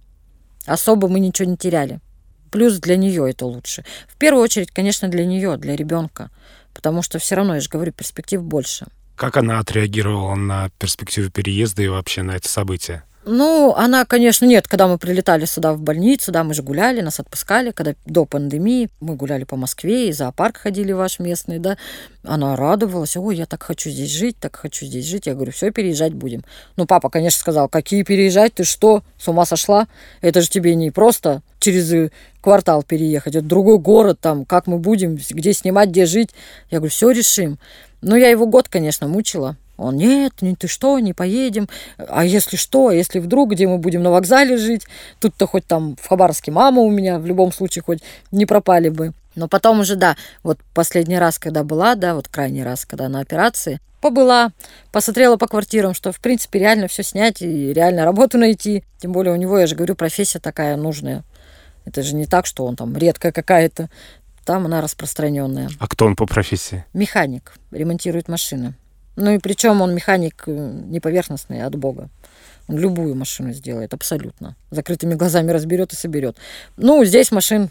особо 0.66 1.08
мы 1.08 1.20
ничего 1.20 1.50
не 1.50 1.58
теряли. 1.58 2.00
Плюс 2.52 2.80
для 2.80 2.98
нее 2.98 3.30
это 3.30 3.46
лучше. 3.46 3.86
В 4.08 4.18
первую 4.18 4.44
очередь, 4.44 4.72
конечно, 4.72 5.08
для 5.08 5.26
нее, 5.26 5.56
для 5.56 5.76
ребенка, 5.76 6.30
потому 6.74 7.02
что 7.02 7.18
все 7.18 7.36
равно, 7.36 7.56
я 7.56 7.62
же 7.62 7.70
говорю, 7.70 7.94
перспектив 7.94 8.44
больше. 8.44 8.88
Как 9.16 9.38
она 9.38 9.60
отреагировала 9.60 10.36
на 10.36 10.70
перспективу 10.80 11.32
переезда 11.32 11.84
и 11.84 11.88
вообще 11.88 12.24
на 12.24 12.32
это 12.32 12.50
событие? 12.50 13.04
Ну, 13.24 13.76
она, 13.76 14.06
конечно, 14.06 14.46
нет, 14.46 14.68
когда 14.68 14.88
мы 14.88 14.98
прилетали 14.98 15.46
сюда 15.46 15.74
в 15.74 15.80
больницу, 15.80 16.32
да, 16.32 16.44
мы 16.44 16.56
же 16.56 16.64
гуляли, 16.64 17.02
нас 17.02 17.20
отпускали, 17.20 17.70
когда 17.70 17.94
до 18.08 18.26
пандемии 18.26 18.90
мы 19.00 19.16
гуляли 19.16 19.44
по 19.44 19.56
Москве, 19.56 20.10
и 20.10 20.12
зоопарк 20.12 20.58
ходили 20.58 20.92
ваш 20.92 21.20
местный, 21.20 21.60
да, 21.60 21.78
она 22.24 22.56
радовалась, 22.56 23.16
ой, 23.16 23.36
я 23.36 23.46
так 23.46 23.62
хочу 23.62 23.92
здесь 23.92 24.10
жить, 24.10 24.38
так 24.40 24.56
хочу 24.56 24.88
здесь 24.88 25.06
жить, 25.06 25.28
я 25.28 25.36
говорю, 25.36 25.52
все, 25.52 25.70
переезжать 25.70 26.14
будем. 26.14 26.44
Ну, 26.78 26.88
папа, 26.88 27.12
конечно, 27.12 27.40
сказал, 27.40 27.70
какие 27.70 28.02
переезжать, 28.02 28.56
ты 28.56 28.64
что, 28.64 29.04
с 29.20 29.28
ума 29.28 29.46
сошла? 29.46 29.88
Это 30.22 30.42
же 30.42 30.50
тебе 30.50 30.74
не 30.74 30.90
просто 30.90 31.44
через 31.60 31.94
э, 31.94 32.12
квартал 32.42 32.82
переехать, 32.82 33.36
это 33.36 33.46
другой 33.46 33.78
город, 33.78 34.20
там, 34.20 34.46
как 34.46 34.66
мы 34.66 34.80
будем, 34.80 35.16
где 35.16 35.54
снимать, 35.54 35.90
где 35.90 36.08
жить. 36.08 36.32
Я 36.72 36.80
говорю, 36.80 36.92
все 36.92 37.12
решим. 37.12 37.60
Ну, 38.02 38.16
я 38.16 38.30
его 38.30 38.48
год, 38.48 38.68
конечно, 38.68 39.08
мучила. 39.08 39.58
Он, 39.82 39.96
нет, 39.96 40.42
не, 40.42 40.56
ты 40.56 40.68
что, 40.68 41.00
не 41.00 41.14
поедем. 41.14 41.68
А 41.98 42.24
если 42.24 42.56
что, 42.56 42.92
если 42.92 43.20
вдруг, 43.20 43.52
где 43.52 43.68
мы 43.68 43.78
будем 43.78 44.04
на 44.04 44.12
вокзале 44.12 44.58
жить, 44.58 44.86
тут-то 45.20 45.48
хоть 45.48 45.66
там 45.66 45.96
в 46.02 46.08
Хабаровске 46.08 46.52
мама 46.52 46.82
у 46.82 46.90
меня, 46.90 47.20
в 47.20 47.26
любом 47.26 47.52
случае 47.52 47.84
хоть 47.84 48.00
не 48.32 48.46
пропали 48.46 48.90
бы. 48.90 49.14
Но 49.36 49.48
потом 49.48 49.80
уже, 49.80 49.96
да, 49.96 50.18
вот 50.44 50.60
последний 50.74 51.18
раз, 51.18 51.40
когда 51.40 51.64
была, 51.64 51.96
да, 51.96 52.16
вот 52.16 52.28
крайний 52.28 52.64
раз, 52.64 52.86
когда 52.86 53.10
на 53.10 53.22
операции, 53.22 53.80
побыла, 54.02 54.52
посмотрела 54.92 55.38
по 55.38 55.48
квартирам, 55.48 55.94
что, 55.94 56.12
в 56.12 56.20
принципе, 56.20 56.60
реально 56.60 56.88
все 56.88 57.04
снять 57.04 57.42
и 57.42 57.72
реально 57.72 58.04
работу 58.04 58.38
найти. 58.38 58.84
Тем 59.00 59.14
более 59.14 59.34
у 59.34 59.38
него, 59.38 59.58
я 59.58 59.68
же 59.68 59.76
говорю, 59.76 59.96
профессия 59.96 60.40
такая 60.40 60.76
нужная. 60.76 61.24
Это 61.86 62.04
же 62.04 62.16
не 62.16 62.26
так, 62.26 62.46
что 62.46 62.66
он 62.66 62.76
там 62.76 62.96
редкая 62.96 63.32
какая-то. 63.32 63.90
Там 64.46 64.66
она 64.66 64.82
распространенная. 64.82 65.70
А 65.80 65.88
кто 65.88 66.06
он 66.06 66.16
по 66.16 66.26
профессии? 66.26 66.84
Механик, 66.94 67.54
ремонтирует 67.72 68.28
машины. 68.28 68.74
Ну 69.16 69.32
и 69.32 69.38
причем 69.40 69.82
он 69.82 69.94
механик 69.94 70.44
э, 70.48 70.52
не 70.86 71.00
поверхностный, 71.00 71.64
а 71.64 71.68
от 71.68 71.76
Бога. 71.76 72.10
Он 72.68 72.78
любую 72.78 73.16
машину 73.16 73.52
сделает, 73.54 73.94
абсолютно. 73.94 74.56
Закрытыми 74.70 75.16
глазами 75.16 75.52
разберет 75.52 75.94
и 75.94 75.96
соберет. 75.96 76.38
Ну, 76.78 77.04
здесь 77.04 77.32
машин, 77.32 77.70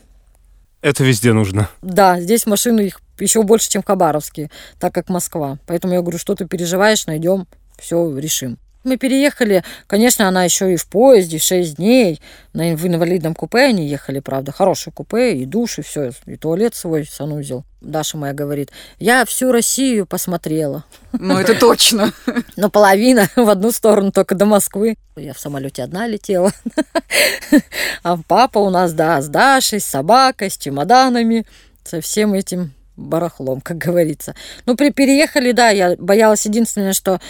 Это 0.82 1.04
везде 1.04 1.32
нужно. 1.32 1.68
да, 1.82 2.20
здесь 2.20 2.46
машины 2.46 2.82
их 2.82 3.00
еще 3.18 3.42
больше, 3.42 3.70
чем 3.70 3.82
в 3.82 3.86
Хабаровске, 3.86 4.50
так 4.78 4.94
как 4.94 5.08
Москва. 5.08 5.58
Поэтому 5.66 5.94
я 5.94 6.00
говорю, 6.02 6.18
что 6.18 6.34
ты 6.34 6.46
переживаешь, 6.46 7.06
найдем, 7.06 7.46
все 7.78 8.16
решим. 8.18 8.58
Мы 8.82 8.96
переехали, 8.96 9.62
конечно, 9.86 10.26
она 10.26 10.44
еще 10.44 10.72
и 10.72 10.76
в 10.76 10.86
поезде, 10.86 11.38
6 11.38 11.76
дней. 11.76 12.20
На, 12.54 12.74
в 12.76 12.86
инвалидном 12.86 13.34
купе 13.34 13.60
они 13.60 13.86
ехали, 13.86 14.20
правда, 14.20 14.52
хорошее 14.52 14.94
купе, 14.94 15.34
и 15.34 15.44
душ, 15.44 15.78
и 15.78 15.82
все, 15.82 16.12
и 16.24 16.36
туалет 16.36 16.74
свой, 16.74 17.04
санузел. 17.04 17.64
Даша 17.82 18.16
моя 18.16 18.32
говорит, 18.32 18.70
я 18.98 19.24
всю 19.26 19.52
Россию 19.52 20.06
посмотрела. 20.06 20.84
Ну, 21.12 21.38
это 21.38 21.58
точно. 21.58 22.12
Но 22.56 22.70
половина 22.70 23.28
в 23.36 23.48
одну 23.48 23.70
сторону, 23.70 24.12
только 24.12 24.34
до 24.34 24.46
Москвы. 24.46 24.96
Я 25.16 25.34
в 25.34 25.38
самолете 25.38 25.82
одна 25.82 26.06
летела. 26.06 26.52
А 28.02 28.16
папа 28.26 28.58
у 28.58 28.70
нас, 28.70 28.94
да, 28.94 29.20
с 29.20 29.28
Дашей, 29.28 29.80
с 29.80 29.84
собакой, 29.84 30.50
с 30.50 30.56
чемоданами, 30.56 31.44
со 31.84 32.00
всем 32.00 32.32
этим 32.32 32.72
барахлом, 33.00 33.60
как 33.60 33.78
говорится. 33.78 34.34
Ну, 34.66 34.76
при, 34.76 34.90
переехали, 34.90 35.52
да, 35.52 35.70
я 35.70 35.96
боялась 35.96 36.46
единственное, 36.46 36.92
что 36.92 37.20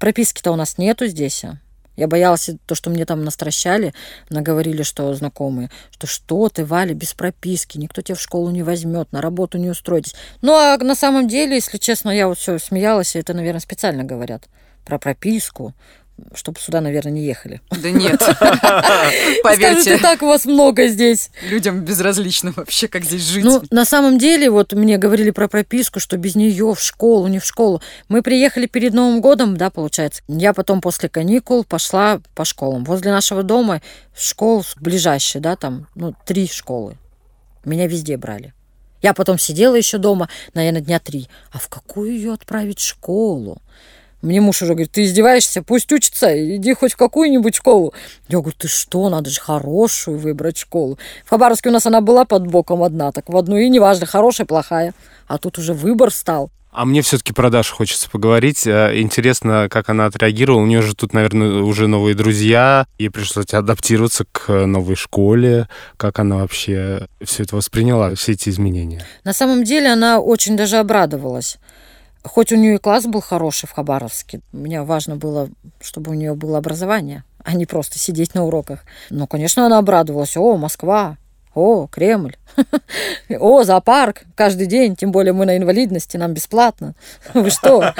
прописки-то 0.00 0.52
у 0.52 0.56
нас 0.56 0.78
нету 0.78 1.06
здесь. 1.06 1.44
а. 1.44 1.58
Я 1.98 2.06
боялась 2.06 2.48
то, 2.66 2.76
что 2.76 2.90
мне 2.90 3.04
там 3.04 3.24
настращали, 3.24 3.92
наговорили, 4.30 4.84
что 4.84 5.12
знакомые, 5.14 5.68
что 5.90 6.06
что 6.06 6.48
ты, 6.48 6.64
Валя, 6.64 6.94
без 6.94 7.12
прописки, 7.12 7.76
никто 7.76 8.02
тебя 8.02 8.14
в 8.14 8.20
школу 8.20 8.50
не 8.50 8.62
возьмет, 8.62 9.10
на 9.10 9.20
работу 9.20 9.58
не 9.58 9.68
устроитесь. 9.68 10.14
Ну, 10.40 10.52
а 10.52 10.78
на 10.78 10.94
самом 10.94 11.26
деле, 11.26 11.56
если 11.56 11.76
честно, 11.76 12.10
я 12.10 12.28
вот 12.28 12.38
все 12.38 12.60
смеялась, 12.60 13.16
и 13.16 13.18
это, 13.18 13.34
наверное, 13.34 13.60
специально 13.60 14.04
говорят 14.04 14.44
про 14.84 15.00
прописку, 15.00 15.74
чтобы 16.34 16.60
сюда, 16.60 16.80
наверное, 16.80 17.12
не 17.12 17.24
ехали. 17.24 17.60
Да 17.70 17.90
нет. 17.90 18.20
Поверьте, 19.42 19.98
так 19.98 20.22
у 20.22 20.26
вас 20.26 20.44
много 20.44 20.86
здесь. 20.88 21.30
людям 21.48 21.80
безразлично 21.80 22.52
вообще, 22.54 22.88
как 22.88 23.04
здесь 23.04 23.22
жить. 23.22 23.44
Ну, 23.44 23.62
на 23.70 23.84
самом 23.84 24.18
деле, 24.18 24.50
вот 24.50 24.72
мне 24.72 24.98
говорили 24.98 25.30
про 25.30 25.48
прописку, 25.48 26.00
что 26.00 26.16
без 26.16 26.34
нее 26.34 26.74
в 26.74 26.80
школу, 26.80 27.26
не 27.28 27.38
в 27.38 27.44
школу. 27.44 27.82
Мы 28.08 28.22
приехали 28.22 28.66
перед 28.66 28.94
Новым 28.94 29.20
годом, 29.20 29.56
да, 29.56 29.70
получается. 29.70 30.22
Я 30.28 30.52
потом 30.52 30.80
после 30.80 31.08
каникул 31.08 31.64
пошла 31.64 32.20
по 32.34 32.44
школам. 32.44 32.84
Возле 32.84 33.10
нашего 33.10 33.42
дома 33.42 33.80
школ 34.16 34.64
ближайшие, 34.76 35.40
да, 35.40 35.56
там, 35.56 35.86
ну, 35.94 36.14
три 36.26 36.48
школы. 36.48 36.96
Меня 37.64 37.86
везде 37.86 38.16
брали. 38.16 38.54
Я 39.02 39.14
потом 39.14 39.38
сидела 39.38 39.76
еще 39.76 39.98
дома, 39.98 40.28
наверное, 40.54 40.80
дня 40.80 40.98
три. 40.98 41.28
А 41.52 41.58
в 41.58 41.68
какую 41.68 42.12
ее 42.12 42.32
отправить 42.32 42.80
школу? 42.80 43.62
Мне 44.20 44.40
муж 44.40 44.62
уже 44.62 44.72
говорит, 44.72 44.90
ты 44.90 45.04
издеваешься, 45.04 45.62
пусть 45.62 45.92
учится, 45.92 46.56
иди 46.56 46.74
хоть 46.74 46.94
в 46.94 46.96
какую-нибудь 46.96 47.54
школу. 47.54 47.94
Я 48.28 48.38
говорю, 48.38 48.56
ты 48.58 48.66
что, 48.66 49.08
надо 49.08 49.30
же 49.30 49.40
хорошую 49.40 50.18
выбрать 50.18 50.58
школу. 50.58 50.98
В 51.24 51.30
Хабаровске 51.30 51.68
у 51.68 51.72
нас 51.72 51.86
она 51.86 52.00
была 52.00 52.24
под 52.24 52.46
боком 52.48 52.82
одна, 52.82 53.12
так 53.12 53.28
в 53.28 53.36
одну, 53.36 53.56
и 53.56 53.68
неважно, 53.68 54.06
хорошая, 54.06 54.46
плохая. 54.46 54.92
А 55.28 55.38
тут 55.38 55.58
уже 55.58 55.72
выбор 55.72 56.10
стал. 56.10 56.50
А 56.70 56.84
мне 56.84 57.00
все-таки 57.02 57.32
про 57.32 57.48
Дашу 57.50 57.74
хочется 57.74 58.10
поговорить. 58.10 58.66
Э, 58.66 58.92
Интересно, 59.00 59.68
как 59.70 59.88
она 59.88 60.06
отреагировала. 60.06 60.60
У 60.60 60.66
нее 60.66 60.82
же 60.82 60.94
тут, 60.94 61.12
наверное, 61.14 61.62
уже 61.62 61.86
новые 61.86 62.14
друзья. 62.14 62.86
Ей 62.98 63.08
пришлось 63.10 63.52
адаптироваться 63.52 64.26
к 64.30 64.52
новой 64.66 64.94
школе. 64.94 65.68
Как 65.96 66.18
она 66.18 66.36
вообще 66.36 67.08
все 67.22 67.44
это 67.44 67.56
восприняла, 67.56 68.14
все 68.14 68.32
эти 68.32 68.50
изменения? 68.50 69.04
На 69.24 69.32
самом 69.32 69.64
деле 69.64 69.88
она 69.90 70.20
очень 70.20 70.56
даже 70.56 70.76
обрадовалась. 70.76 71.56
Хоть 72.24 72.52
у 72.52 72.56
нее 72.56 72.74
и 72.74 72.78
класс 72.78 73.06
был 73.06 73.20
хороший 73.20 73.66
в 73.66 73.72
Хабаровске, 73.72 74.40
мне 74.52 74.82
важно 74.82 75.16
было, 75.16 75.48
чтобы 75.80 76.10
у 76.10 76.14
нее 76.14 76.34
было 76.34 76.58
образование, 76.58 77.24
а 77.44 77.54
не 77.54 77.64
просто 77.64 77.98
сидеть 77.98 78.34
на 78.34 78.44
уроках. 78.44 78.84
Но, 79.10 79.26
конечно, 79.26 79.64
она 79.64 79.78
обрадовалась. 79.78 80.36
О, 80.36 80.56
Москва, 80.56 81.16
о, 81.54 81.86
Кремль, 81.86 82.36
о, 83.38 83.64
зоопарк 83.64 84.22
каждый 84.34 84.66
день, 84.66 84.96
тем 84.96 85.12
более 85.12 85.32
мы 85.32 85.46
на 85.46 85.56
инвалидности, 85.56 86.16
нам 86.16 86.34
бесплатно. 86.34 86.94
Вы 87.34 87.50
что? 87.50 87.94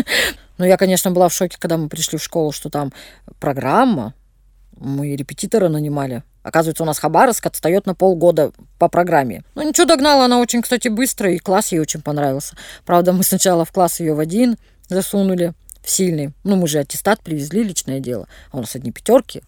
Но 0.58 0.64
я, 0.64 0.76
конечно, 0.76 1.10
была 1.10 1.28
в 1.28 1.34
шоке, 1.34 1.56
когда 1.58 1.76
мы 1.76 1.88
пришли 1.88 2.18
в 2.18 2.22
школу, 2.22 2.52
что 2.52 2.70
там 2.70 2.92
программа, 3.38 4.14
мы 4.76 5.16
репетитора 5.16 5.68
нанимали. 5.68 6.22
Оказывается, 6.42 6.84
у 6.84 6.86
нас 6.86 6.98
Хабаровск 6.98 7.44
отстает 7.46 7.86
на 7.86 7.94
полгода 7.94 8.52
по 8.78 8.88
программе. 8.88 9.42
Ну, 9.54 9.62
ничего, 9.62 9.86
догнала 9.86 10.26
она 10.26 10.38
очень, 10.38 10.62
кстати, 10.62 10.88
быстро, 10.88 11.32
и 11.32 11.38
класс 11.38 11.72
ей 11.72 11.80
очень 11.80 12.02
понравился. 12.02 12.54
Правда, 12.84 13.12
мы 13.12 13.24
сначала 13.24 13.64
в 13.64 13.72
класс 13.72 13.98
ее 13.98 14.14
в 14.14 14.20
один 14.20 14.56
засунули, 14.88 15.54
в 15.82 15.90
сильный. 15.90 16.32
Ну, 16.44 16.56
мы 16.56 16.68
же 16.68 16.78
аттестат 16.78 17.20
привезли, 17.20 17.64
личное 17.64 17.98
дело. 17.98 18.28
А 18.52 18.58
у 18.58 18.60
нас 18.60 18.76
одни 18.76 18.92
пятерки. 18.92 19.42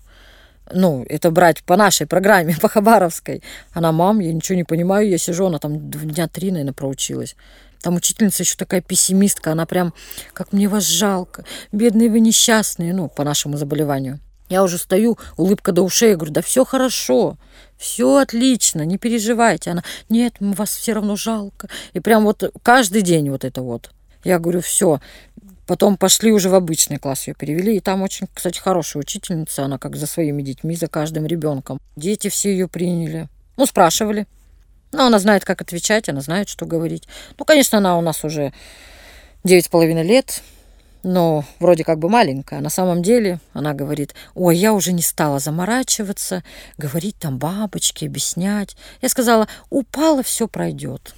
Ну, 0.73 1.05
это 1.09 1.31
брать 1.31 1.63
по 1.63 1.77
нашей 1.77 2.07
программе, 2.07 2.57
по 2.61 2.69
Хабаровской. 2.69 3.43
Она, 3.73 3.93
мам, 3.93 4.19
я 4.19 4.33
ничего 4.33 4.57
не 4.57 4.65
понимаю, 4.65 5.09
я 5.09 5.19
сижу, 5.19 5.47
она 5.47 5.59
там 5.59 5.91
дня 5.91 6.27
три, 6.29 6.51
наверное, 6.51 6.73
проучилась. 6.73 7.37
Там 7.81 7.95
учительница 7.95 8.43
еще 8.43 8.57
такая 8.57 8.81
пессимистка, 8.81 9.53
она 9.53 9.67
прям, 9.67 9.95
как 10.33 10.53
мне 10.53 10.69
вас 10.69 10.85
жалко, 10.85 11.45
бедные 11.71 12.11
вы 12.11 12.19
несчастные, 12.19 12.93
ну, 12.93 13.09
по 13.09 13.23
нашему 13.23 13.57
заболеванию. 13.57 14.19
Я 14.49 14.63
уже 14.63 14.79
стою, 14.79 15.19
улыбка 15.37 15.73
до 15.73 15.83
ушей, 15.83 16.15
говорю, 16.15 16.33
да 16.33 16.43
все 16.43 16.65
хорошо, 16.65 17.37
все 17.77 18.17
отлично, 18.17 18.83
не 18.83 18.99
переживайте. 18.99 19.71
Она, 19.71 19.85
нет, 20.09 20.35
вас 20.41 20.71
все 20.71 20.95
равно 20.95 21.17
жалко. 21.17 21.69
И 21.93 22.01
прям 22.01 22.25
вот 22.25 22.53
каждый 22.63 23.03
день 23.03 23.31
вот 23.31 23.45
это 23.45 23.63
вот. 23.63 23.91
Я 24.25 24.39
говорю, 24.39 24.61
все. 24.61 25.01
Потом 25.67 25.99
пошли 25.99 26.33
уже 26.33 26.49
в 26.49 26.55
обычный 26.55 26.99
класс 26.99 27.29
ее 27.29 27.35
перевели. 27.35 27.77
И 27.77 27.81
там 27.81 28.03
очень, 28.03 28.27
кстати, 28.33 28.59
хорошая 28.59 29.03
учительница. 29.03 29.65
Она 29.65 29.79
как 29.79 29.97
за 29.97 30.07
своими 30.07 30.43
детьми, 30.43 30.75
за 30.75 30.89
каждым 30.89 31.27
ребенком. 31.27 31.79
Дети 31.95 32.29
все 32.31 32.51
ее 32.51 32.69
приняли. 32.69 33.29
Ну, 33.57 33.67
спрашивали. 33.67 34.27
Но 34.93 35.07
она 35.07 35.19
знает, 35.19 35.45
как 35.45 35.61
отвечать, 35.61 36.09
она 36.09 36.23
знает, 36.23 36.49
что 36.49 36.65
говорить. 36.65 37.07
Ну, 37.39 37.45
конечно, 37.45 37.79
она 37.79 37.99
у 37.99 38.01
нас 38.01 38.25
уже 38.25 38.55
девять 39.45 39.67
с 39.67 39.69
половиной 39.69 40.05
лет 40.05 40.43
но 41.03 41.45
вроде 41.61 41.85
как 41.85 41.99
бы 41.99 42.09
маленькая. 42.09 42.61
На 42.61 42.71
самом 42.71 43.03
деле 43.03 43.41
она 43.53 43.75
говорит, 43.75 44.15
ой, 44.35 44.57
я 44.57 44.73
уже 44.73 44.93
не 44.93 45.03
стала 45.03 45.39
заморачиваться, 45.39 46.43
говорить 46.77 47.17
там 47.19 47.39
бабочки, 47.39 48.05
объяснять. 48.07 48.77
Я 49.01 49.09
сказала, 49.09 49.49
упала, 49.71 50.23
все 50.23 50.49
пройдет. 50.49 51.15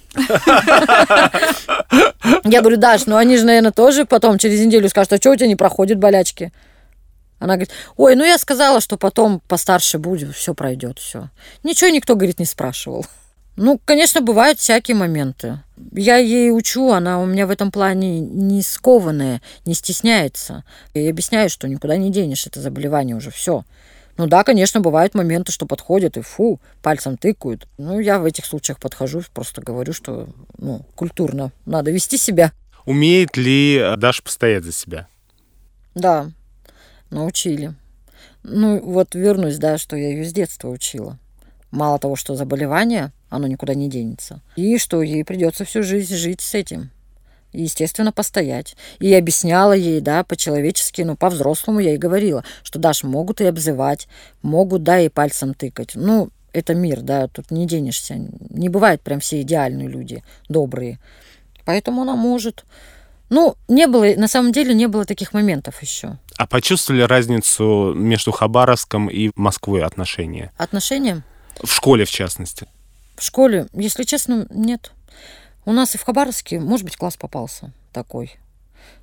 Я 2.43 2.61
говорю, 2.61 2.77
Даш, 2.77 3.05
ну 3.05 3.15
они 3.15 3.37
же, 3.37 3.45
наверное, 3.45 3.71
тоже 3.71 4.05
потом 4.05 4.37
через 4.37 4.63
неделю 4.65 4.89
скажут, 4.89 5.13
а 5.13 5.17
что 5.17 5.31
у 5.31 5.35
тебя 5.35 5.47
не 5.47 5.55
проходят 5.55 5.97
болячки? 5.97 6.51
Она 7.39 7.55
говорит, 7.55 7.71
ой, 7.97 8.15
ну 8.15 8.23
я 8.23 8.37
сказала, 8.37 8.81
что 8.81 8.97
потом 8.97 9.41
постарше 9.47 9.97
будет, 9.97 10.35
все 10.35 10.53
пройдет, 10.53 10.99
все. 10.99 11.29
Ничего 11.63 11.89
никто, 11.89 12.15
говорит, 12.15 12.39
не 12.39 12.45
спрашивал. 12.45 13.05
Ну, 13.61 13.79
конечно, 13.85 14.21
бывают 14.21 14.57
всякие 14.57 14.97
моменты. 14.97 15.59
Я 15.91 16.17
ей 16.17 16.49
учу, 16.49 16.89
она 16.93 17.21
у 17.21 17.27
меня 17.27 17.45
в 17.45 17.51
этом 17.51 17.71
плане 17.71 18.19
не 18.19 18.63
скованная, 18.63 19.39
не 19.65 19.75
стесняется. 19.75 20.63
И 20.95 21.07
объясняю, 21.07 21.47
что 21.51 21.67
никуда 21.67 21.95
не 21.95 22.09
денешь 22.09 22.47
это 22.47 22.59
заболевание 22.59 23.15
уже, 23.15 23.29
все. 23.29 23.63
Ну 24.17 24.25
да, 24.25 24.43
конечно, 24.43 24.79
бывают 24.79 25.13
моменты, 25.13 25.51
что 25.51 25.67
подходят 25.67 26.17
и 26.17 26.21
фу, 26.21 26.59
пальцем 26.81 27.17
тыкают. 27.17 27.67
Ну, 27.77 27.99
я 27.99 28.17
в 28.17 28.25
этих 28.25 28.47
случаях 28.47 28.79
подхожу, 28.79 29.21
просто 29.31 29.61
говорю, 29.61 29.93
что 29.93 30.27
ну, 30.57 30.83
культурно 30.95 31.51
надо 31.67 31.91
вести 31.91 32.17
себя. 32.17 32.53
Умеет 32.87 33.37
ли 33.37 33.93
Даша 33.95 34.23
постоять 34.23 34.63
за 34.63 34.71
себя? 34.71 35.07
Да, 35.93 36.31
научили. 37.11 37.75
Ну, 38.41 38.79
вот 38.79 39.13
вернусь, 39.13 39.57
да, 39.57 39.77
что 39.77 39.95
я 39.95 40.09
ее 40.09 40.25
с 40.25 40.33
детства 40.33 40.69
учила. 40.69 41.19
Мало 41.71 41.99
того, 41.99 42.15
что 42.15 42.35
заболевание, 42.35 43.11
оно 43.29 43.47
никуда 43.47 43.73
не 43.73 43.89
денется. 43.89 44.41
И 44.55 44.77
что 44.77 45.01
ей 45.01 45.23
придется 45.23 45.65
всю 45.65 45.83
жизнь 45.83 46.15
жить 46.15 46.41
с 46.41 46.53
этим. 46.53 46.91
И, 47.53 47.63
естественно, 47.63 48.11
постоять. 48.11 48.75
И 48.99 49.13
объясняла 49.13 49.73
ей, 49.73 50.01
да, 50.01 50.23
по-человечески, 50.23 51.01
ну, 51.01 51.15
по-взрослому 51.15 51.79
я 51.79 51.91
ей 51.91 51.97
говорила, 51.97 52.43
что, 52.63 52.79
Даш, 52.79 53.03
могут 53.03 53.41
и 53.41 53.45
обзывать, 53.45 54.07
могут, 54.41 54.83
да, 54.83 54.99
и 54.99 55.09
пальцем 55.09 55.53
тыкать. 55.53 55.91
Ну, 55.95 56.29
это 56.53 56.73
мир, 56.73 57.01
да, 57.01 57.27
тут 57.27 57.51
не 57.51 57.65
денешься. 57.65 58.15
Не 58.49 58.69
бывает 58.69 59.01
прям 59.01 59.19
все 59.19 59.41
идеальные 59.41 59.87
люди, 59.87 60.23
добрые. 60.49 60.99
Поэтому 61.65 62.01
она 62.01 62.15
может. 62.15 62.65
Ну, 63.29 63.55
не 63.69 63.87
было, 63.87 64.13
на 64.17 64.27
самом 64.27 64.51
деле, 64.51 64.73
не 64.73 64.87
было 64.87 65.05
таких 65.05 65.33
моментов 65.33 65.81
еще. 65.81 66.17
А 66.37 66.47
почувствовали 66.47 67.03
разницу 67.03 67.93
между 67.95 68.31
Хабаровском 68.31 69.07
и 69.07 69.31
Москвой 69.35 69.83
отношения? 69.83 70.51
Отношения? 70.57 71.23
В 71.61 71.71
школе, 71.73 72.05
в 72.05 72.11
частности. 72.11 72.67
В 73.15 73.23
школе, 73.23 73.67
если 73.73 74.03
честно, 74.03 74.47
нет. 74.49 74.91
У 75.65 75.73
нас 75.73 75.93
и 75.95 75.97
в 75.97 76.03
Хабаровске, 76.03 76.59
может 76.59 76.85
быть, 76.85 76.97
класс 76.97 77.17
попался 77.17 77.71
такой. 77.93 78.39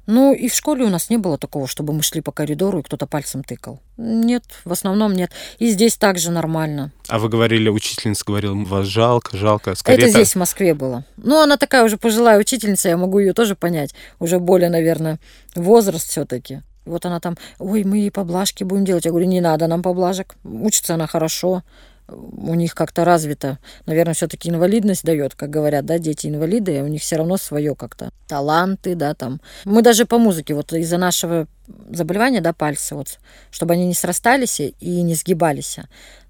Ну, 0.06 0.32
и 0.32 0.48
в 0.48 0.54
школе 0.54 0.84
у 0.84 0.88
нас 0.88 1.10
не 1.10 1.18
было 1.18 1.36
такого, 1.36 1.66
чтобы 1.66 1.92
мы 1.92 2.02
шли 2.02 2.22
по 2.22 2.32
коридору 2.32 2.78
и 2.78 2.82
кто-то 2.82 3.06
пальцем 3.06 3.44
тыкал. 3.44 3.80
Нет, 3.98 4.42
в 4.64 4.72
основном 4.72 5.12
нет. 5.12 5.30
И 5.58 5.68
здесь 5.68 5.96
также 5.96 6.30
нормально. 6.30 6.92
А 7.08 7.18
вы 7.18 7.28
говорили, 7.28 7.68
учительница 7.68 8.24
говорила, 8.24 8.54
вас 8.54 8.86
жалко, 8.86 9.36
жалко. 9.36 9.74
Скорее 9.74 10.04
это 10.04 10.12
здесь, 10.12 10.32
в 10.32 10.36
Москве 10.36 10.72
было. 10.72 11.04
Ну, 11.18 11.40
она 11.40 11.58
такая 11.58 11.84
уже 11.84 11.98
пожилая 11.98 12.38
учительница, 12.38 12.88
я 12.88 12.96
могу 12.96 13.18
ее 13.18 13.34
тоже 13.34 13.54
понять. 13.54 13.94
Уже 14.18 14.38
более, 14.38 14.70
наверное, 14.70 15.20
возраст 15.54 16.08
все-таки. 16.08 16.62
Вот 16.86 17.04
она 17.04 17.20
там, 17.20 17.36
ой, 17.58 17.84
мы 17.84 17.98
ей 17.98 18.10
поблажки 18.10 18.64
будем 18.64 18.86
делать. 18.86 19.04
Я 19.04 19.10
говорю, 19.10 19.26
не 19.26 19.42
надо 19.42 19.66
нам 19.66 19.82
поблажек. 19.82 20.36
Учится 20.42 20.94
она 20.94 21.06
хорошо 21.06 21.62
у 22.08 22.54
них 22.54 22.74
как-то 22.74 23.04
развито, 23.04 23.58
наверное, 23.86 24.14
все-таки 24.14 24.48
инвалидность 24.48 25.04
дает, 25.04 25.34
как 25.34 25.50
говорят, 25.50 25.84
да, 25.84 25.98
дети 25.98 26.26
инвалиды, 26.26 26.82
у 26.82 26.86
них 26.86 27.02
все 27.02 27.16
равно 27.16 27.36
свое 27.36 27.74
как-то 27.74 28.10
таланты, 28.26 28.94
да, 28.94 29.14
там. 29.14 29.40
Мы 29.64 29.82
даже 29.82 30.06
по 30.06 30.18
музыке, 30.18 30.54
вот 30.54 30.72
из-за 30.72 30.98
нашего 30.98 31.46
заболевания, 31.90 32.40
да, 32.40 32.52
пальцы, 32.52 32.94
вот, 32.94 33.18
чтобы 33.50 33.74
они 33.74 33.86
не 33.86 33.94
срастались 33.94 34.60
и 34.60 35.02
не 35.02 35.14
сгибались, 35.14 35.78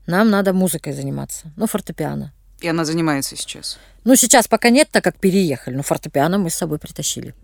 нам 0.06 0.30
надо 0.30 0.52
музыкой 0.52 0.92
заниматься, 0.92 1.52
ну, 1.56 1.66
фортепиано. 1.66 2.32
И 2.60 2.68
она 2.68 2.84
занимается 2.84 3.36
сейчас? 3.36 3.78
Ну, 4.04 4.16
сейчас 4.16 4.48
пока 4.48 4.70
нет, 4.70 4.88
так 4.90 5.04
как 5.04 5.18
переехали, 5.18 5.76
но 5.76 5.82
фортепиано 5.82 6.38
мы 6.38 6.50
с 6.50 6.54
собой 6.54 6.78
притащили. 6.78 7.34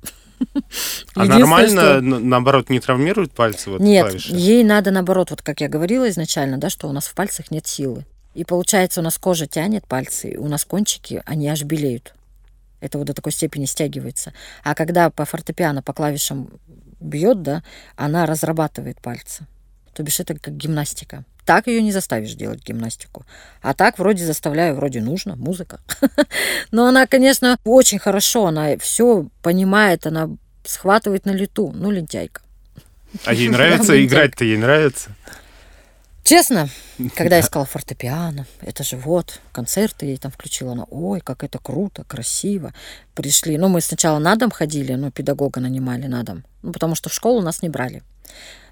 А 1.14 1.24
нормально, 1.24 1.82
что... 1.82 2.00
наоборот, 2.00 2.68
не 2.68 2.80
травмирует 2.80 3.32
пальцы? 3.32 3.70
Вот, 3.70 3.80
нет, 3.80 4.06
клавиши? 4.06 4.34
ей 4.34 4.64
надо, 4.64 4.90
наоборот, 4.90 5.30
вот 5.30 5.42
как 5.42 5.60
я 5.60 5.68
говорила 5.68 6.08
изначально, 6.10 6.58
да, 6.58 6.70
что 6.70 6.88
у 6.88 6.92
нас 6.92 7.06
в 7.06 7.14
пальцах 7.14 7.52
нет 7.52 7.68
силы. 7.68 8.04
И 8.34 8.44
получается, 8.44 9.00
у 9.00 9.04
нас 9.04 9.16
кожа 9.18 9.46
тянет 9.46 9.86
пальцы, 9.86 10.36
у 10.38 10.48
нас 10.48 10.64
кончики, 10.64 11.22
они 11.24 11.48
аж 11.48 11.62
белеют. 11.62 12.14
Это 12.80 12.98
вот 12.98 13.06
до 13.06 13.14
такой 13.14 13.32
степени 13.32 13.64
стягивается. 13.64 14.32
А 14.62 14.74
когда 14.74 15.08
по 15.08 15.24
фортепиано, 15.24 15.82
по 15.82 15.92
клавишам 15.92 16.50
бьет, 17.00 17.42
да, 17.42 17.62
она 17.96 18.26
разрабатывает 18.26 19.00
пальцы. 19.00 19.46
То 19.94 20.02
бишь 20.02 20.20
это 20.20 20.34
как 20.34 20.56
гимнастика. 20.56 21.24
Так 21.44 21.66
ее 21.66 21.82
не 21.82 21.92
заставишь 21.92 22.34
делать 22.34 22.64
гимнастику. 22.64 23.24
А 23.62 23.74
так 23.74 23.98
вроде 23.98 24.24
заставляю, 24.24 24.74
вроде 24.74 25.00
нужно, 25.00 25.36
музыка. 25.36 25.80
Но 26.70 26.86
она, 26.86 27.06
конечно, 27.06 27.58
очень 27.64 27.98
хорошо, 27.98 28.46
она 28.46 28.76
все 28.78 29.28
понимает, 29.42 30.06
она 30.06 30.30
схватывает 30.64 31.26
на 31.26 31.32
лету. 31.32 31.72
Ну, 31.74 31.90
лентяйка. 31.90 32.40
А 33.24 33.34
ей 33.34 33.48
нравится 33.48 34.02
играть-то, 34.04 34.44
ей 34.44 34.56
нравится? 34.56 35.10
Честно, 36.24 36.70
когда 37.14 37.36
я 37.36 37.42
сказала 37.42 37.66
фортепиано, 37.66 38.46
это 38.62 38.82
же 38.82 38.96
вот, 38.96 39.40
концерты 39.52 40.06
ей 40.06 40.16
там 40.16 40.32
включила, 40.32 40.72
она, 40.72 40.84
ой, 40.90 41.20
как 41.20 41.44
это 41.44 41.58
круто, 41.58 42.02
красиво. 42.04 42.72
Пришли, 43.14 43.58
ну, 43.58 43.68
мы 43.68 43.82
сначала 43.82 44.18
на 44.18 44.34
дом 44.34 44.50
ходили, 44.50 44.94
ну, 44.94 45.10
педагога 45.10 45.60
нанимали 45.60 46.06
на 46.06 46.22
дом, 46.22 46.44
ну, 46.62 46.72
потому 46.72 46.94
что 46.94 47.10
в 47.10 47.12
школу 47.12 47.42
нас 47.42 47.60
не 47.60 47.68
брали. 47.68 48.02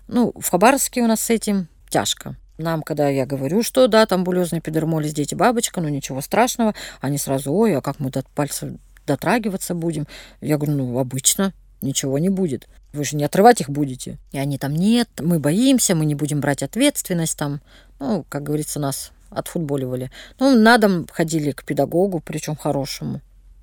Ну, 0.09 0.33
в 0.35 0.51
Хабаровске 0.51 1.03
у 1.03 1.07
нас 1.07 1.21
с 1.21 1.31
этим 1.31 1.69
тяжко. 1.91 2.37
Нам, 2.57 2.83
когда 2.83 3.09
я 3.09 3.27
говорю, 3.27 3.63
что 3.63 3.87
да, 3.87 4.07
там 4.07 4.25
булезный 4.25 4.61
эпидермолиз, 4.61 5.13
дети 5.13 5.35
бабочка, 5.35 5.81
ну 5.81 5.89
ничего 5.89 6.21
страшного, 6.23 6.75
они 7.01 7.19
сразу, 7.19 7.53
ой, 7.53 7.77
а 7.77 7.83
как 7.83 8.01
мы 8.01 8.11
до 8.11 8.23
пальцев 8.35 8.71
дотрагиваться 9.07 9.75
будем? 9.75 10.07
Я 10.41 10.57
говорю, 10.57 10.79
ну, 10.79 10.99
обычно, 10.99 11.53
ничего 11.83 12.19
не 12.19 12.31
будет. 12.31 12.69
Вы 12.93 13.05
же 13.05 13.17
не 13.17 13.25
отрывать 13.25 13.61
их 13.61 13.71
будете. 13.71 14.19
И 14.33 14.39
они 14.39 14.59
там, 14.59 14.75
нет, 14.75 15.09
мы 15.21 15.39
боимся, 15.39 15.95
мы 15.95 16.05
не 16.05 16.15
будем 16.15 16.41
брать 16.41 16.63
ответственность 16.63 17.39
там. 17.39 17.61
Ну, 17.99 18.25
как 18.29 18.43
говорится, 18.43 18.81
нас 18.81 19.13
отфутболивали. 19.31 20.11
Ну, 20.39 20.55
на 20.55 20.79
дом 20.79 21.07
ходили 21.11 21.53
к 21.53 21.65
педагогу, 21.65 22.21
причем 22.21 22.57
хорошему. 22.57 23.21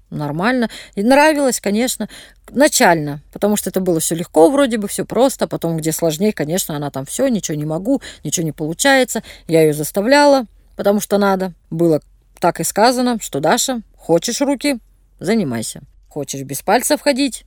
Нормально. 0.10 0.70
И 0.96 1.04
нравилось, 1.04 1.62
конечно, 1.62 2.10
начально, 2.50 3.22
потому 3.32 3.56
что 3.56 3.70
это 3.70 3.80
было 3.80 4.00
все 4.00 4.16
легко 4.16 4.50
вроде 4.50 4.78
бы, 4.78 4.88
все 4.88 5.06
просто. 5.06 5.48
Потом, 5.48 5.78
где 5.78 5.92
сложнее, 5.92 6.34
конечно, 6.34 6.76
она 6.76 6.90
там 6.90 7.06
все, 7.06 7.28
ничего 7.28 7.56
не 7.56 7.66
могу, 7.66 8.02
ничего 8.24 8.44
не 8.44 8.52
получается. 8.52 9.22
Я 9.48 9.62
ее 9.62 9.74
заставляла, 9.74 10.46
потому 10.76 11.00
что 11.00 11.20
надо. 11.20 11.54
Было 11.70 12.02
так 12.40 12.60
и 12.60 12.64
сказано, 12.64 13.20
что 13.22 13.40
Даша, 13.40 13.82
хочешь 13.96 14.42
руки, 14.42 14.80
занимайся. 15.20 15.82
Хочешь 16.08 16.42
без 16.42 16.64
пальцев 16.64 17.02
ходить, 17.02 17.46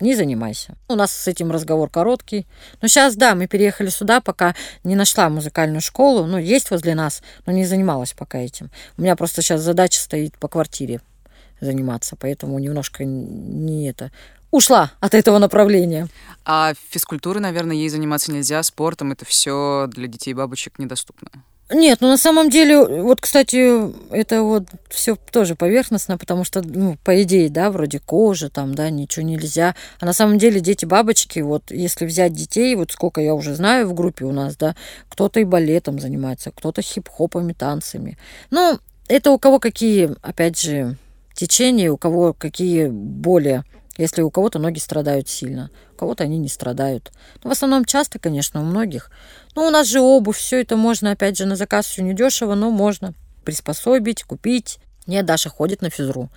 не 0.00 0.14
занимайся. 0.14 0.76
У 0.88 0.94
нас 0.94 1.12
с 1.12 1.28
этим 1.28 1.50
разговор 1.50 1.90
короткий. 1.90 2.46
Но 2.80 2.88
сейчас, 2.88 3.16
да, 3.16 3.34
мы 3.34 3.46
переехали 3.46 3.88
сюда, 3.88 4.20
пока 4.20 4.54
не 4.84 4.94
нашла 4.94 5.28
музыкальную 5.28 5.80
школу. 5.80 6.26
Ну, 6.26 6.38
есть 6.38 6.70
возле 6.70 6.94
нас, 6.94 7.22
но 7.46 7.52
не 7.52 7.66
занималась 7.66 8.12
пока 8.12 8.38
этим. 8.38 8.70
У 8.96 9.02
меня 9.02 9.16
просто 9.16 9.42
сейчас 9.42 9.60
задача 9.60 10.00
стоит 10.00 10.38
по 10.38 10.48
квартире 10.48 11.00
заниматься, 11.60 12.16
поэтому 12.16 12.58
немножко 12.58 13.04
не 13.04 13.88
это 13.88 14.12
ушла 14.50 14.92
от 15.00 15.14
этого 15.14 15.38
направления. 15.38 16.08
А 16.44 16.72
физкультурой, 16.90 17.42
наверное, 17.42 17.76
ей 17.76 17.88
заниматься 17.88 18.32
нельзя, 18.32 18.62
спортом 18.62 19.12
это 19.12 19.24
все 19.24 19.86
для 19.88 20.06
детей 20.06 20.34
бабочек 20.34 20.78
недоступно. 20.78 21.30
Нет, 21.70 21.98
ну 22.00 22.08
на 22.08 22.16
самом 22.16 22.48
деле, 22.48 23.02
вот, 23.02 23.20
кстати, 23.20 23.92
это 24.10 24.42
вот 24.42 24.64
все 24.88 25.16
тоже 25.16 25.54
поверхностно, 25.54 26.16
потому 26.16 26.42
что, 26.42 26.62
ну, 26.62 26.96
по 27.04 27.22
идее, 27.22 27.50
да, 27.50 27.70
вроде 27.70 27.98
кожи 27.98 28.48
там, 28.48 28.74
да, 28.74 28.88
ничего 28.88 29.26
нельзя. 29.26 29.74
А 30.00 30.06
на 30.06 30.14
самом 30.14 30.38
деле 30.38 30.60
дети-бабочки, 30.60 31.40
вот, 31.40 31.70
если 31.70 32.06
взять 32.06 32.32
детей, 32.32 32.74
вот 32.74 32.92
сколько 32.92 33.20
я 33.20 33.34
уже 33.34 33.54
знаю 33.54 33.86
в 33.86 33.92
группе 33.92 34.24
у 34.24 34.32
нас, 34.32 34.56
да, 34.56 34.76
кто-то 35.10 35.40
и 35.40 35.44
балетом 35.44 35.98
занимается, 35.98 36.52
кто-то 36.52 36.80
хип-хопами, 36.80 37.52
танцами. 37.52 38.16
Ну, 38.50 38.78
это 39.06 39.30
у 39.30 39.38
кого 39.38 39.58
какие, 39.58 40.16
опять 40.22 40.58
же, 40.58 40.96
течения, 41.34 41.92
у 41.92 41.98
кого 41.98 42.32
какие 42.32 42.86
более 42.86 43.64
если 43.98 44.22
у 44.22 44.30
кого-то 44.30 44.58
ноги 44.58 44.78
страдают 44.78 45.28
сильно, 45.28 45.70
у 45.92 45.96
кого-то 45.96 46.24
они 46.24 46.38
не 46.38 46.48
страдают. 46.48 47.12
Но 47.42 47.50
в 47.50 47.52
основном 47.52 47.84
часто, 47.84 48.18
конечно, 48.18 48.62
у 48.62 48.64
многих. 48.64 49.10
Но 49.54 49.66
у 49.66 49.70
нас 49.70 49.88
же 49.88 50.00
обувь, 50.00 50.38
все 50.38 50.62
это 50.62 50.76
можно, 50.76 51.10
опять 51.10 51.36
же, 51.36 51.44
на 51.44 51.56
заказ 51.56 51.86
все 51.86 52.02
недешево, 52.02 52.54
но 52.54 52.70
можно 52.70 53.12
приспособить, 53.44 54.22
купить. 54.22 54.78
Нет, 55.06 55.26
Даша 55.26 55.50
ходит 55.50 55.82
на 55.82 55.90
физру. 55.90 56.30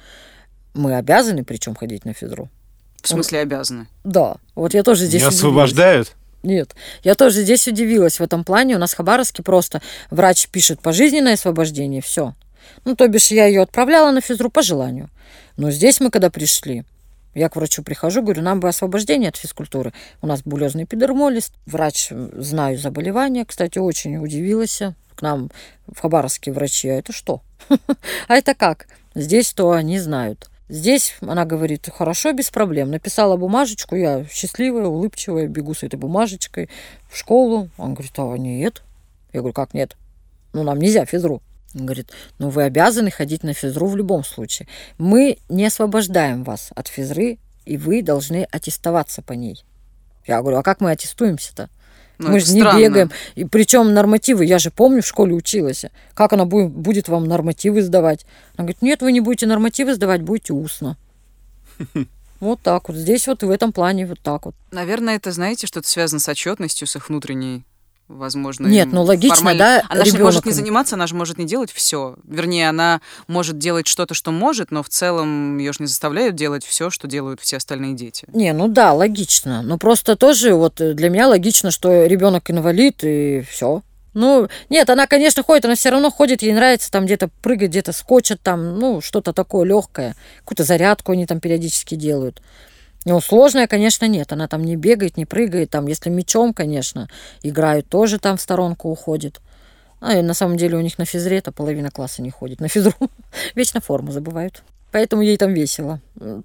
Мы 0.74 0.96
обязаны, 0.96 1.44
причем 1.44 1.76
ходить 1.76 2.04
на 2.04 2.14
физру. 2.14 2.50
В 3.02 3.08
смысле 3.08 3.40
Он... 3.40 3.44
обязаны? 3.44 3.88
Да. 4.04 4.38
Вот 4.56 4.74
я 4.74 4.84
тоже 4.84 5.06
здесь... 5.06 5.22
Не 5.22 5.28
освобождают? 5.28 6.16
Нет. 6.44 6.76
Я 7.04 7.16
тоже 7.16 7.44
здесь 7.44 7.68
удивилась 7.68 8.20
в 8.20 8.24
этом 8.24 8.44
плане. 8.44 8.76
У 8.76 8.80
нас 8.80 8.94
в 8.94 8.98
Хабаровске 8.98 9.44
просто 9.44 9.82
врач 10.10 10.48
пишет 10.48 10.82
пожизненное 10.82 11.34
освобождение, 11.34 12.02
все. 12.02 12.34
Ну, 12.86 12.96
то 12.96 13.08
бишь, 13.08 13.32
я 13.32 13.46
ее 13.46 13.62
отправляла 13.62 14.12
на 14.12 14.22
физру 14.22 14.50
по 14.50 14.62
желанию. 14.62 15.10
Но 15.58 15.70
здесь 15.72 16.00
мы, 16.00 16.10
когда 16.10 16.30
пришли, 16.30 16.86
я 17.34 17.50
к 17.50 17.56
врачу 17.56 17.84
прихожу, 17.84 18.22
говорю, 18.22 18.42
нам 18.42 18.60
бы 18.60 18.68
освобождение 18.68 19.30
от 19.30 19.38
физкультуры. 19.38 19.94
У 20.22 20.28
нас 20.28 20.42
булезный 20.44 20.84
эпидермолиз. 20.84 21.52
Врач, 21.66 22.10
знаю 22.10 22.78
заболевания, 22.78 23.46
кстати, 23.46 23.78
очень 23.80 24.18
удивилась. 24.18 24.82
К 25.16 25.22
нам 25.22 25.50
в 25.88 26.00
Хабаровске 26.00 26.52
врачи, 26.52 26.90
а 26.90 26.96
это 26.96 27.14
что? 27.14 27.42
А 28.28 28.36
это 28.36 28.56
как? 28.56 28.88
Здесь 29.14 29.54
то 29.54 29.72
они 29.72 30.00
знают. 30.00 30.50
Здесь 30.68 31.16
она 31.20 31.44
говорит, 31.44 31.90
хорошо, 31.94 32.32
без 32.32 32.50
проблем. 32.50 32.92
Написала 32.92 33.36
бумажечку, 33.36 33.96
я 33.96 34.26
счастливая, 34.32 34.86
улыбчивая, 34.86 35.48
бегу 35.48 35.74
с 35.74 35.84
этой 35.84 35.98
бумажечкой 35.98 36.70
в 37.10 37.18
школу. 37.18 37.70
Он 37.78 37.94
говорит, 37.94 38.14
а 38.18 38.36
нет. 38.38 38.82
Я 39.34 39.42
говорю, 39.42 39.54
как 39.54 39.74
нет? 39.74 39.98
Ну, 40.54 40.64
нам 40.64 40.80
нельзя 40.80 41.06
физру. 41.06 41.42
Он 41.74 41.86
говорит, 41.86 42.12
ну 42.40 42.50
вы 42.50 42.64
обязаны 42.64 43.12
ходить 43.12 43.44
на 43.44 43.54
физру 43.54 43.88
в 43.88 43.96
любом 43.96 44.24
случае. 44.24 44.68
Мы 44.98 45.38
не 45.50 45.66
освобождаем 45.66 46.44
вас 46.44 46.70
от 46.76 46.88
физры, 46.88 47.38
и 47.66 47.78
вы 47.78 48.02
должны 48.02 48.48
аттестоваться 48.52 49.22
по 49.22 49.34
ней. 49.34 49.64
Я 50.28 50.42
говорю, 50.42 50.58
а 50.58 50.64
как 50.64 50.82
мы 50.82 50.92
аттестуемся-то? 50.92 51.70
Ну, 52.18 52.30
мы 52.30 52.40
же 52.40 52.54
не 52.54 52.62
бегаем. 52.62 53.12
И 53.34 53.46
причем 53.46 53.94
нормативы, 53.94 54.46
я 54.46 54.60
же 54.60 54.70
помню, 54.70 55.02
в 55.02 55.08
школе 55.08 55.34
училась. 55.34 55.86
Как 56.14 56.34
она 56.34 56.46
будет, 56.46 56.72
будет 56.72 57.08
вам 57.08 57.26
нормативы 57.26 57.82
сдавать? 57.82 58.26
Она 58.56 58.66
говорит, 58.66 58.82
нет, 58.82 59.02
вы 59.02 59.12
не 59.12 59.22
будете 59.22 59.48
нормативы 59.48 59.96
сдавать, 59.96 60.22
будете 60.22 60.54
устно. 60.54 60.98
Вот 62.40 62.60
так 62.60 62.90
вот. 62.90 62.98
Здесь 62.98 63.28
вот 63.28 63.44
в 63.44 63.52
этом 63.52 63.72
плане 63.72 64.08
вот 64.08 64.20
так 64.20 64.48
вот. 64.48 64.56
Наверное, 64.72 65.18
это, 65.18 65.32
знаете, 65.32 65.68
что-то 65.68 65.88
связано 65.88 66.20
с 66.20 66.28
отчетностью, 66.28 66.88
с 66.88 66.96
их 66.96 67.08
внутренней 67.08 67.64
возможно. 68.18 68.68
Нет, 68.68 68.90
ну 68.92 69.04
логично, 69.04 69.36
формально. 69.36 69.60
да. 69.60 69.84
Она 69.90 70.06
же 70.06 70.18
может 70.18 70.46
не 70.46 70.52
заниматься, 70.52 70.96
она 70.96 71.08
же 71.08 71.16
может 71.16 71.38
не 71.38 71.46
делать 71.46 71.72
все. 71.72 72.16
Вернее, 72.24 72.70
она 72.70 73.02
может 73.28 73.58
делать 73.58 73.88
что-то, 73.88 74.14
что 74.14 74.32
может, 74.32 74.72
но 74.72 74.84
в 74.84 74.90
целом 74.90 75.58
ее 75.58 75.74
же 75.74 75.78
не 75.82 75.88
заставляют 75.88 76.36
делать 76.36 76.66
все, 76.66 76.90
что 76.90 77.08
делают 77.08 77.42
все 77.42 77.58
остальные 77.58 77.94
дети. 77.94 78.28
Не, 78.34 78.54
ну 78.54 78.68
да, 78.68 78.94
логично. 78.94 79.62
Но 79.62 79.78
просто 79.78 80.16
тоже 80.16 80.54
вот 80.54 80.76
для 80.76 81.10
меня 81.10 81.28
логично, 81.28 81.72
что 81.72 82.06
ребенок 82.06 82.50
инвалид 82.50 83.04
и 83.04 83.42
все. 83.50 83.82
Ну, 84.14 84.50
нет, 84.70 84.90
она, 84.90 85.08
конечно, 85.08 85.42
ходит, 85.42 85.66
она 85.66 85.76
все 85.76 85.90
равно 85.90 86.12
ходит, 86.12 86.42
ей 86.42 86.54
нравится 86.54 86.92
там 86.92 87.06
где-то 87.06 87.30
прыгать, 87.42 87.70
где-то 87.70 87.94
скочит 87.94 88.42
там, 88.42 88.78
ну, 88.78 89.00
что-то 89.00 89.32
такое 89.32 89.66
легкое. 89.66 90.16
Какую-то 90.40 90.66
зарядку 90.66 91.14
они 91.14 91.26
там 91.26 91.40
периодически 91.40 91.96
делают. 91.96 92.42
Ну, 93.06 93.20
сложная, 93.20 93.68
конечно, 93.68 94.06
нет. 94.06 94.32
Она 94.32 94.48
там 94.48 94.64
не 94.64 94.76
бегает, 94.76 95.18
не 95.18 95.26
прыгает. 95.26 95.72
Там, 95.72 95.88
если 95.88 96.10
мечом, 96.10 96.54
конечно, 96.54 97.10
играют, 97.42 97.88
тоже 97.88 98.20
там 98.20 98.38
в 98.38 98.42
сторонку 98.42 98.90
уходит. 98.90 99.42
А 100.00 100.16
и 100.16 100.22
на 100.22 100.34
самом 100.34 100.58
деле 100.58 100.78
у 100.78 100.82
них 100.82 100.98
на 100.98 101.06
физре 101.06 101.38
это 101.38 101.52
половина 101.52 101.92
класса 101.92 102.22
не 102.22 102.32
ходит. 102.32 102.60
На 102.60 102.68
физру 102.68 102.94
вечно 103.56 103.82
форму 103.82 104.12
забывают. 104.12 104.64
Поэтому 104.92 105.22
ей 105.22 105.38
там 105.38 105.54
весело. 105.54 106.02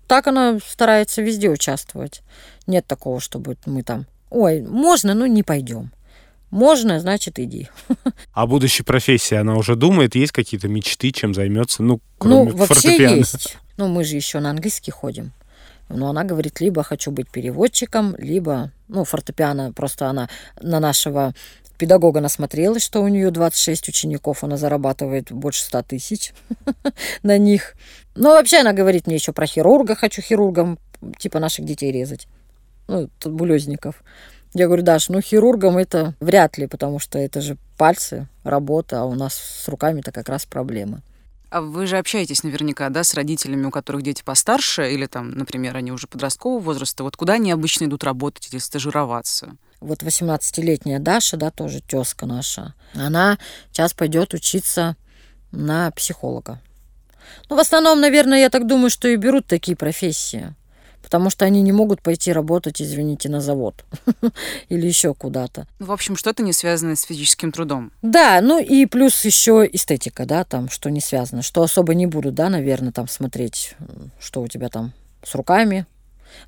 Так 0.06 0.28
она 0.28 0.58
старается 0.64 1.20
везде 1.20 1.50
участвовать. 1.50 2.22
Нет 2.66 2.86
такого, 2.86 3.20
чтобы 3.20 3.56
мы 3.66 3.82
там... 3.82 4.06
Ой, 4.30 4.60
можно, 4.60 5.14
но 5.14 5.26
не 5.26 5.42
пойдем. 5.42 5.90
Можно, 6.50 7.00
значит, 7.00 7.38
иди. 7.38 7.68
А 8.32 8.46
будущей 8.46 8.82
профессии 8.82 9.34
она 9.34 9.56
уже 9.56 9.74
думает? 9.74 10.14
Есть 10.14 10.32
какие-то 10.32 10.68
мечты, 10.68 11.10
чем 11.10 11.34
займется? 11.34 11.82
Ну, 11.82 12.00
кроме 12.18 12.50
ну, 12.50 12.56
вообще 12.56 12.74
фортепиано. 12.74 13.16
есть. 13.16 13.56
Ну, 13.76 13.88
мы 13.88 14.04
же 14.04 14.14
еще 14.14 14.38
на 14.40 14.50
английский 14.50 14.90
ходим. 14.90 15.32
Но 15.88 16.08
она 16.08 16.24
говорит, 16.24 16.60
либо 16.60 16.82
хочу 16.82 17.10
быть 17.10 17.30
переводчиком, 17.30 18.16
либо, 18.18 18.72
ну, 18.88 19.04
фортепиано, 19.04 19.72
просто 19.72 20.08
она 20.08 20.28
на 20.60 20.80
нашего 20.80 21.32
педагога 21.78 22.20
насмотрелась, 22.20 22.82
что 22.82 23.02
у 23.02 23.08
нее 23.08 23.30
26 23.30 23.88
учеников, 23.88 24.42
она 24.42 24.56
зарабатывает 24.56 25.30
больше 25.30 25.62
100 25.62 25.82
тысяч 25.82 26.32
на 27.22 27.38
них. 27.38 27.74
Ну, 28.14 28.30
вообще 28.30 28.58
она 28.58 28.72
говорит 28.72 29.06
мне 29.06 29.16
еще 29.16 29.32
про 29.32 29.46
хирурга, 29.46 29.94
хочу 29.94 30.22
хирургом, 30.22 30.78
типа 31.18 31.38
наших 31.38 31.64
детей 31.64 31.92
резать. 31.92 32.26
Ну, 32.88 33.08
тут 33.20 33.32
булезников. 33.32 34.02
Я 34.54 34.66
говорю, 34.66 34.82
Даш, 34.82 35.08
ну 35.10 35.20
хирургом 35.20 35.76
это 35.76 36.14
вряд 36.18 36.56
ли, 36.56 36.66
потому 36.66 36.98
что 36.98 37.18
это 37.18 37.40
же 37.40 37.58
пальцы, 37.76 38.26
работа, 38.42 39.02
а 39.02 39.04
у 39.04 39.14
нас 39.14 39.34
с 39.34 39.68
руками-то 39.68 40.12
как 40.12 40.28
раз 40.28 40.46
проблемы. 40.46 41.02
А 41.56 41.62
вы 41.62 41.86
же 41.86 41.96
общаетесь 41.96 42.42
наверняка, 42.42 42.90
да, 42.90 43.02
с 43.02 43.14
родителями, 43.14 43.64
у 43.64 43.70
которых 43.70 44.02
дети 44.02 44.22
постарше, 44.22 44.92
или 44.92 45.06
там, 45.06 45.30
например, 45.30 45.74
они 45.74 45.90
уже 45.90 46.06
подросткового 46.06 46.60
возраста. 46.60 47.02
Вот 47.02 47.16
куда 47.16 47.32
они 47.32 47.50
обычно 47.50 47.86
идут 47.86 48.04
работать 48.04 48.52
или 48.52 48.58
стажироваться? 48.58 49.56
Вот 49.80 50.02
18-летняя 50.02 50.98
Даша, 50.98 51.38
да, 51.38 51.50
тоже 51.50 51.80
тезка 51.80 52.26
наша, 52.26 52.74
она 52.92 53.38
сейчас 53.72 53.94
пойдет 53.94 54.34
учиться 54.34 54.96
на 55.50 55.90
психолога. 55.92 56.60
Ну, 57.48 57.56
в 57.56 57.58
основном, 57.58 58.02
наверное, 58.02 58.40
я 58.40 58.50
так 58.50 58.66
думаю, 58.66 58.90
что 58.90 59.08
и 59.08 59.16
берут 59.16 59.46
такие 59.46 59.78
профессии 59.78 60.54
потому 61.06 61.30
что 61.30 61.44
они 61.44 61.62
не 61.62 61.70
могут 61.70 62.02
пойти 62.02 62.32
работать, 62.32 62.82
извините, 62.82 63.28
на 63.28 63.40
завод 63.40 63.84
или 64.68 64.88
еще 64.88 65.14
куда-то. 65.14 65.68
Ну, 65.78 65.86
в 65.86 65.92
общем, 65.92 66.16
что-то 66.16 66.42
не 66.42 66.52
связано 66.52 66.96
с 66.96 67.02
физическим 67.02 67.52
трудом. 67.52 67.92
Да, 68.02 68.40
ну 68.42 68.60
и 68.60 68.86
плюс 68.86 69.24
еще 69.24 69.70
эстетика, 69.72 70.26
да, 70.26 70.42
там, 70.42 70.68
что 70.68 70.90
не 70.90 71.00
связано, 71.00 71.42
что 71.42 71.62
особо 71.62 71.94
не 71.94 72.08
буду, 72.08 72.32
да, 72.32 72.48
наверное, 72.48 72.90
там 72.90 73.06
смотреть, 73.06 73.76
что 74.18 74.42
у 74.42 74.48
тебя 74.48 74.68
там 74.68 74.94
с 75.22 75.36
руками, 75.36 75.86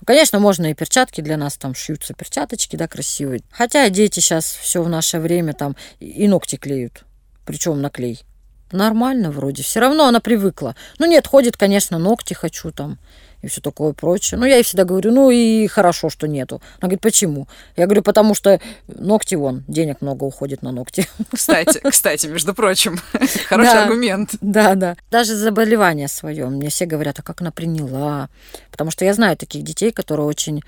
Конечно, 0.05 0.40
можно 0.40 0.66
и 0.66 0.75
перчатки 0.75 1.21
для 1.21 1.37
нас 1.37 1.57
там 1.57 1.75
шьются, 1.75 2.12
перчаточки, 2.12 2.75
да, 2.75 2.88
красивые. 2.88 3.42
Хотя 3.51 3.88
дети 3.88 4.18
сейчас 4.18 4.44
все 4.44 4.83
в 4.83 4.88
наше 4.88 5.21
время 5.21 5.55
там 5.55 5.77
и 6.01 6.27
ногти 6.27 6.57
клеют, 6.57 7.05
причем 7.47 7.81
на 7.81 7.88
клей. 7.88 8.25
Нормально 8.73 9.31
вроде, 9.31 9.62
все 9.62 9.81
равно 9.81 10.07
она 10.07 10.21
привыкла. 10.21 10.75
Ну 10.99 11.07
нет, 11.07 11.27
ходит, 11.29 11.57
конечно, 11.57 11.99
ногти 11.99 12.35
хочу 12.35 12.71
там 12.71 12.99
и 13.42 13.48
все 13.48 13.61
такое 13.61 13.92
прочее. 13.92 14.38
Ну, 14.38 14.46
я 14.46 14.57
ей 14.57 14.62
всегда 14.62 14.85
говорю, 14.85 15.12
ну 15.12 15.31
и 15.31 15.66
хорошо, 15.66 16.11
что 16.11 16.27
нету. 16.27 16.61
Она 16.81 16.88
говорит, 16.88 17.01
почему? 17.01 17.48
Я 17.77 17.87
говорю, 17.87 18.03
потому 18.03 18.35
что 18.35 18.61
ногти 18.88 19.35
вон, 19.37 19.64
денег 19.68 20.01
много 20.01 20.24
уходит 20.24 20.62
на 20.62 20.72
ногти. 20.72 21.07
Кстати, 21.33 21.81
кстати, 21.88 22.27
между 22.27 22.55
прочим, 22.55 22.98
хороший 23.48 23.72
да, 23.72 23.83
аргумент. 23.85 24.31
Да, 24.40 24.74
да. 24.74 24.96
Даже 25.11 25.35
заболевание 25.37 26.09
свое. 26.09 26.46
Мне 26.46 26.68
все 26.68 26.87
говорят, 26.87 27.18
а 27.18 27.22
как 27.22 27.40
она 27.40 27.51
приняла? 27.51 28.29
Потому 28.70 28.90
что 28.90 29.05
я 29.05 29.14
знаю 29.14 29.37
таких 29.37 29.62
детей, 29.62 29.92
которые 29.92 30.27
очень 30.27 30.62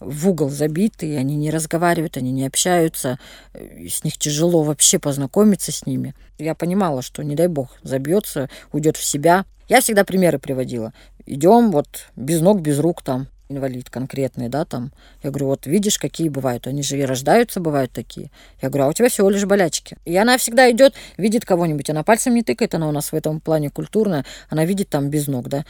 в 0.00 0.28
угол 0.28 0.50
забиты, 0.50 1.16
они 1.16 1.36
не 1.36 1.50
разговаривают, 1.50 2.16
они 2.16 2.30
не 2.30 2.46
общаются, 2.46 3.18
с 3.54 4.04
них 4.04 4.18
тяжело 4.18 4.62
вообще 4.62 4.98
познакомиться 4.98 5.72
с 5.72 5.86
ними. 5.86 6.14
Я 6.38 6.54
понимала, 6.54 7.02
что, 7.02 7.22
не 7.22 7.34
дай 7.34 7.46
бог, 7.46 7.78
забьется, 7.82 8.50
уйдет 8.72 8.96
в 8.96 9.04
себя. 9.04 9.46
Я 9.68 9.80
всегда 9.80 10.04
примеры 10.04 10.38
приводила 10.38 10.92
идем 11.26 11.70
вот 11.70 11.86
без 12.16 12.40
ног, 12.40 12.60
без 12.60 12.78
рук 12.78 13.02
там, 13.02 13.28
инвалид 13.48 13.90
конкретный, 13.90 14.48
да, 14.48 14.64
там. 14.64 14.92
Я 15.22 15.30
говорю, 15.30 15.46
вот 15.46 15.66
видишь, 15.66 15.98
какие 15.98 16.28
бывают, 16.28 16.66
они 16.66 16.82
же 16.82 16.98
и 16.98 17.04
рождаются, 17.04 17.60
бывают 17.60 17.92
такие. 17.92 18.30
Я 18.60 18.68
говорю, 18.68 18.86
а 18.86 18.88
у 18.88 18.92
тебя 18.92 19.08
всего 19.08 19.30
лишь 19.30 19.44
болячки. 19.44 19.96
И 20.04 20.16
она 20.16 20.38
всегда 20.38 20.70
идет, 20.70 20.94
видит 21.16 21.44
кого-нибудь, 21.44 21.90
она 21.90 22.02
пальцем 22.02 22.34
не 22.34 22.42
тыкает, 22.42 22.74
она 22.74 22.88
у 22.88 22.92
нас 22.92 23.12
в 23.12 23.14
этом 23.14 23.40
плане 23.40 23.70
культурная, 23.70 24.24
она 24.48 24.64
видит 24.64 24.88
там 24.88 25.10
без 25.10 25.26
ног, 25.26 25.48
да, 25.48 25.64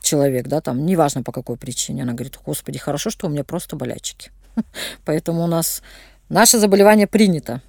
человек, 0.00 0.46
да, 0.46 0.60
там, 0.60 0.86
неважно 0.86 1.22
по 1.22 1.32
какой 1.32 1.56
причине. 1.56 2.02
Она 2.02 2.12
говорит, 2.12 2.38
господи, 2.44 2.78
хорошо, 2.78 3.10
что 3.10 3.26
у 3.26 3.30
меня 3.30 3.44
просто 3.44 3.76
болячки. 3.76 4.30
Поэтому 5.04 5.42
у 5.42 5.46
нас 5.46 5.82
наше 6.28 6.58
заболевание 6.58 7.06
принято, 7.06 7.62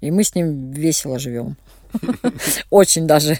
и 0.00 0.10
мы 0.10 0.24
с 0.24 0.34
ним 0.34 0.70
весело 0.70 1.18
живем. 1.18 1.56
Очень 2.70 3.06
даже. 3.06 3.38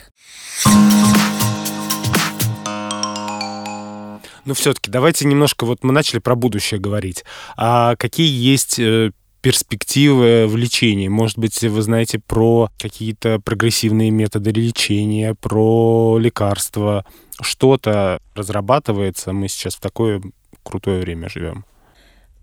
Но 4.46 4.54
все-таки 4.54 4.90
давайте 4.90 5.26
немножко, 5.26 5.66
вот 5.66 5.82
мы 5.82 5.92
начали 5.92 6.20
про 6.20 6.36
будущее 6.36 6.80
говорить. 6.80 7.24
А 7.56 7.96
какие 7.96 8.28
есть 8.28 8.78
э, 8.78 9.10
перспективы 9.42 10.46
в 10.46 10.56
лечении? 10.56 11.08
Может 11.08 11.36
быть, 11.36 11.60
вы 11.62 11.82
знаете 11.82 12.20
про 12.20 12.70
какие-то 12.78 13.40
прогрессивные 13.40 14.10
методы 14.10 14.52
лечения, 14.52 15.34
про 15.34 16.16
лекарства? 16.18 17.04
Что-то 17.40 18.20
разрабатывается? 18.34 19.32
Мы 19.32 19.48
сейчас 19.48 19.74
в 19.74 19.80
такое 19.80 20.22
крутое 20.62 21.00
время 21.00 21.28
живем. 21.28 21.64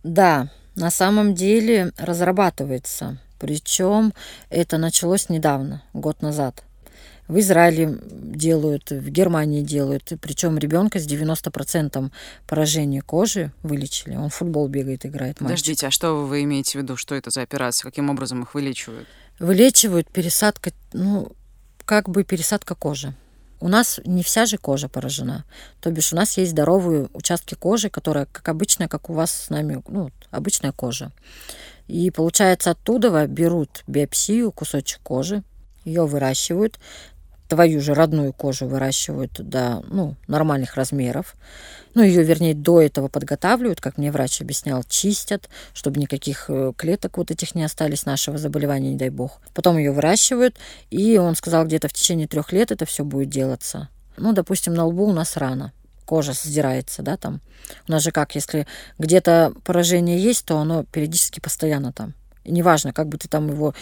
Да, 0.04 0.50
на 0.76 0.92
самом 0.92 1.34
деле 1.34 1.94
разрабатывается. 1.98 3.20
Причем 3.40 4.14
это 4.50 4.78
началось 4.78 5.30
недавно, 5.30 5.84
год 5.94 6.22
назад. 6.22 6.64
В 7.28 7.40
Израиле 7.40 8.00
делают, 8.04 8.92
в 8.92 9.10
Германии 9.10 9.62
делают. 9.62 10.12
Причем 10.22 10.58
ребенка 10.58 11.00
с 11.00 11.08
90% 11.08 12.12
поражения 12.48 13.02
кожи 13.02 13.52
вылечили. 13.64 14.16
Он 14.16 14.30
в 14.30 14.36
футбол 14.36 14.68
бегает, 14.68 15.06
играет. 15.06 15.40
Мальчик. 15.40 15.58
Подождите, 15.58 15.88
а 15.88 15.92
что 15.92 16.26
вы 16.26 16.44
имеете 16.44 16.80
в 16.80 16.82
виду? 16.82 16.98
Что 16.98 17.16
это 17.16 17.30
за 17.30 17.42
операция? 17.42 17.90
Каким 17.90 18.10
образом 18.10 18.44
их 18.44 18.54
вылечивают? 18.54 19.08
Вылечивают 19.40 20.10
пересадка, 20.10 20.72
ну, 20.92 21.32
как 21.86 22.10
бы 22.10 22.24
пересадка 22.24 22.76
кожи. 22.76 23.16
У 23.60 23.70
нас 23.70 24.02
не 24.04 24.24
вся 24.24 24.46
же 24.46 24.58
кожа 24.58 24.90
поражена. 24.90 25.46
То 25.80 25.90
бишь 25.90 26.12
у 26.12 26.18
нас 26.18 26.38
есть 26.38 26.52
здоровые 26.52 27.08
участки 27.14 27.56
кожи, 27.56 27.90
которая 27.90 28.26
как 28.26 28.50
обычная, 28.50 28.90
как 28.90 29.10
у 29.10 29.14
вас 29.14 29.32
с 29.32 29.50
нами, 29.50 29.82
ну, 29.88 30.12
обычная 30.32 30.74
кожа. 30.74 31.14
И 31.88 32.12
получается 32.12 32.72
оттуда 32.72 33.26
берут 33.26 33.84
биопсию, 33.88 34.52
кусочек 34.52 35.00
кожи, 35.02 35.44
ее 35.86 36.06
выращивают, 36.06 36.80
твою 37.48 37.82
же 37.82 37.94
родную 37.94 38.34
кожу 38.34 38.68
выращивают 38.68 39.34
до 39.34 39.84
ну, 39.88 40.16
нормальных 40.28 40.76
размеров. 40.76 41.36
Ну, 41.94 42.02
ее, 42.02 42.24
вернее, 42.24 42.56
до 42.56 42.82
этого 42.82 43.08
подготавливают, 43.08 43.80
как 43.80 43.98
мне 43.98 44.12
врач 44.12 44.42
объяснял, 44.42 44.84
чистят, 44.84 45.50
чтобы 45.74 46.00
никаких 46.00 46.46
э, 46.50 46.74
клеток 46.76 47.18
вот 47.18 47.30
этих 47.30 47.54
не 47.54 47.64
остались 47.64 48.06
нашего 48.06 48.38
заболевания, 48.38 48.92
не 48.92 48.98
дай 48.98 49.10
бог. 49.10 49.40
Потом 49.54 49.78
ее 49.78 49.92
выращивают, 49.92 50.58
и 50.90 51.18
он 51.18 51.36
сказал, 51.36 51.66
где-то 51.66 51.88
в 51.88 51.94
течение 51.94 52.28
трех 52.28 52.52
лет 52.52 52.72
это 52.72 52.86
все 52.86 53.04
будет 53.04 53.30
делаться. 53.30 53.90
Ну, 54.18 54.34
допустим, 54.34 54.74
на 54.74 54.86
лбу 54.86 55.06
у 55.06 55.14
нас 55.14 55.38
рана, 55.38 55.72
кожа 56.06 56.34
сдирается, 56.34 57.04
да, 57.04 57.18
там. 57.18 57.42
У 57.88 57.92
нас 57.92 58.04
же 58.04 58.12
как, 58.12 58.36
если 58.36 58.68
где-то 58.98 59.54
поражение 59.64 60.18
есть, 60.18 60.46
то 60.46 60.58
оно 60.58 60.84
периодически 60.84 61.40
постоянно 61.40 61.94
там. 61.94 62.14
И 62.44 62.52
неважно, 62.52 62.94
как 62.94 63.08
бы 63.08 63.18
ты 63.18 63.28
там 63.28 63.48
его 63.50 63.74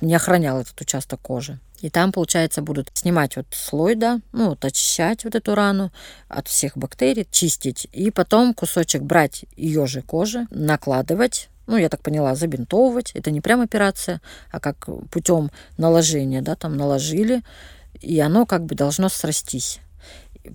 не 0.00 0.14
охранял 0.14 0.60
этот 0.60 0.80
участок 0.80 1.20
кожи. 1.20 1.58
И 1.80 1.90
там, 1.90 2.12
получается, 2.12 2.62
будут 2.62 2.90
снимать 2.94 3.36
вот 3.36 3.46
слой, 3.50 3.94
да, 3.94 4.20
ну, 4.32 4.50
вот 4.50 4.64
очищать 4.64 5.24
вот 5.24 5.34
эту 5.34 5.54
рану 5.54 5.92
от 6.28 6.48
всех 6.48 6.76
бактерий, 6.76 7.26
чистить. 7.30 7.86
И 7.92 8.10
потом 8.10 8.54
кусочек 8.54 9.02
брать 9.02 9.44
ее 9.56 9.86
же 9.86 10.02
кожи, 10.02 10.46
накладывать, 10.50 11.48
ну, 11.66 11.76
я 11.76 11.88
так 11.88 12.00
поняла, 12.00 12.34
забинтовывать. 12.34 13.12
Это 13.12 13.30
не 13.30 13.40
прям 13.40 13.60
операция, 13.60 14.20
а 14.50 14.60
как 14.60 14.88
путем 15.10 15.50
наложения, 15.76 16.40
да, 16.40 16.54
там 16.54 16.76
наложили, 16.76 17.42
и 18.00 18.18
оно 18.20 18.46
как 18.46 18.64
бы 18.64 18.74
должно 18.74 19.08
срастись 19.08 19.80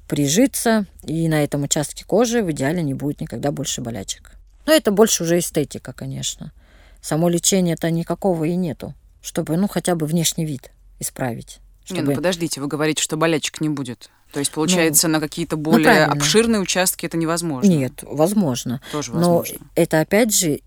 прижиться, 0.07 0.85
и 1.03 1.27
на 1.27 1.43
этом 1.43 1.63
участке 1.63 2.05
кожи 2.05 2.41
в 2.41 2.51
идеале 2.51 2.81
не 2.81 2.93
будет 2.93 3.19
никогда 3.19 3.51
больше 3.51 3.81
болячек. 3.81 4.31
Но 4.65 4.73
это 4.73 4.91
больше 4.91 5.23
уже 5.23 5.39
эстетика, 5.39 5.91
конечно. 5.91 6.53
Само 7.01 7.27
лечение-то 7.27 7.89
никакого 7.91 8.45
и 8.45 8.55
нету, 8.55 8.93
чтобы, 9.21 9.57
ну, 9.57 9.67
хотя 9.67 9.95
бы 9.95 10.05
внешний 10.05 10.45
вид 10.45 10.71
исправить. 11.01 11.59
Чтобы... 11.83 12.01
Не, 12.01 12.07
ну 12.07 12.15
подождите, 12.15 12.61
вы 12.61 12.67
говорите, 12.67 13.01
что 13.01 13.17
болячек 13.17 13.59
не 13.59 13.69
будет. 13.69 14.09
То 14.31 14.39
есть, 14.39 14.51
получается, 14.51 15.07
ну, 15.07 15.15
на 15.15 15.19
какие-то 15.19 15.57
ну, 15.57 15.63
более 15.63 16.07
ну, 16.07 16.13
обширные 16.13 16.61
участки 16.61 17.05
это 17.05 17.17
невозможно. 17.17 17.69
Нет, 17.69 18.03
возможно. 18.03 18.81
Тоже 18.91 19.11
возможно. 19.11 19.55
Но 19.59 19.65
это 19.75 19.99
опять 19.99 20.33
же 20.33 20.61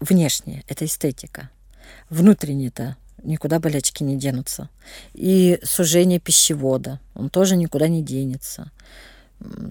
внешнее, 0.00 0.64
это 0.68 0.84
эстетика. 0.84 1.48
Внутренне-то 2.10 2.96
никуда 3.22 3.58
болячки 3.58 4.02
не 4.02 4.16
денутся. 4.16 4.68
И 5.14 5.58
сужение 5.62 6.20
пищевода, 6.20 7.00
он 7.14 7.30
тоже 7.30 7.56
никуда 7.56 7.88
не 7.88 8.02
денется 8.02 8.70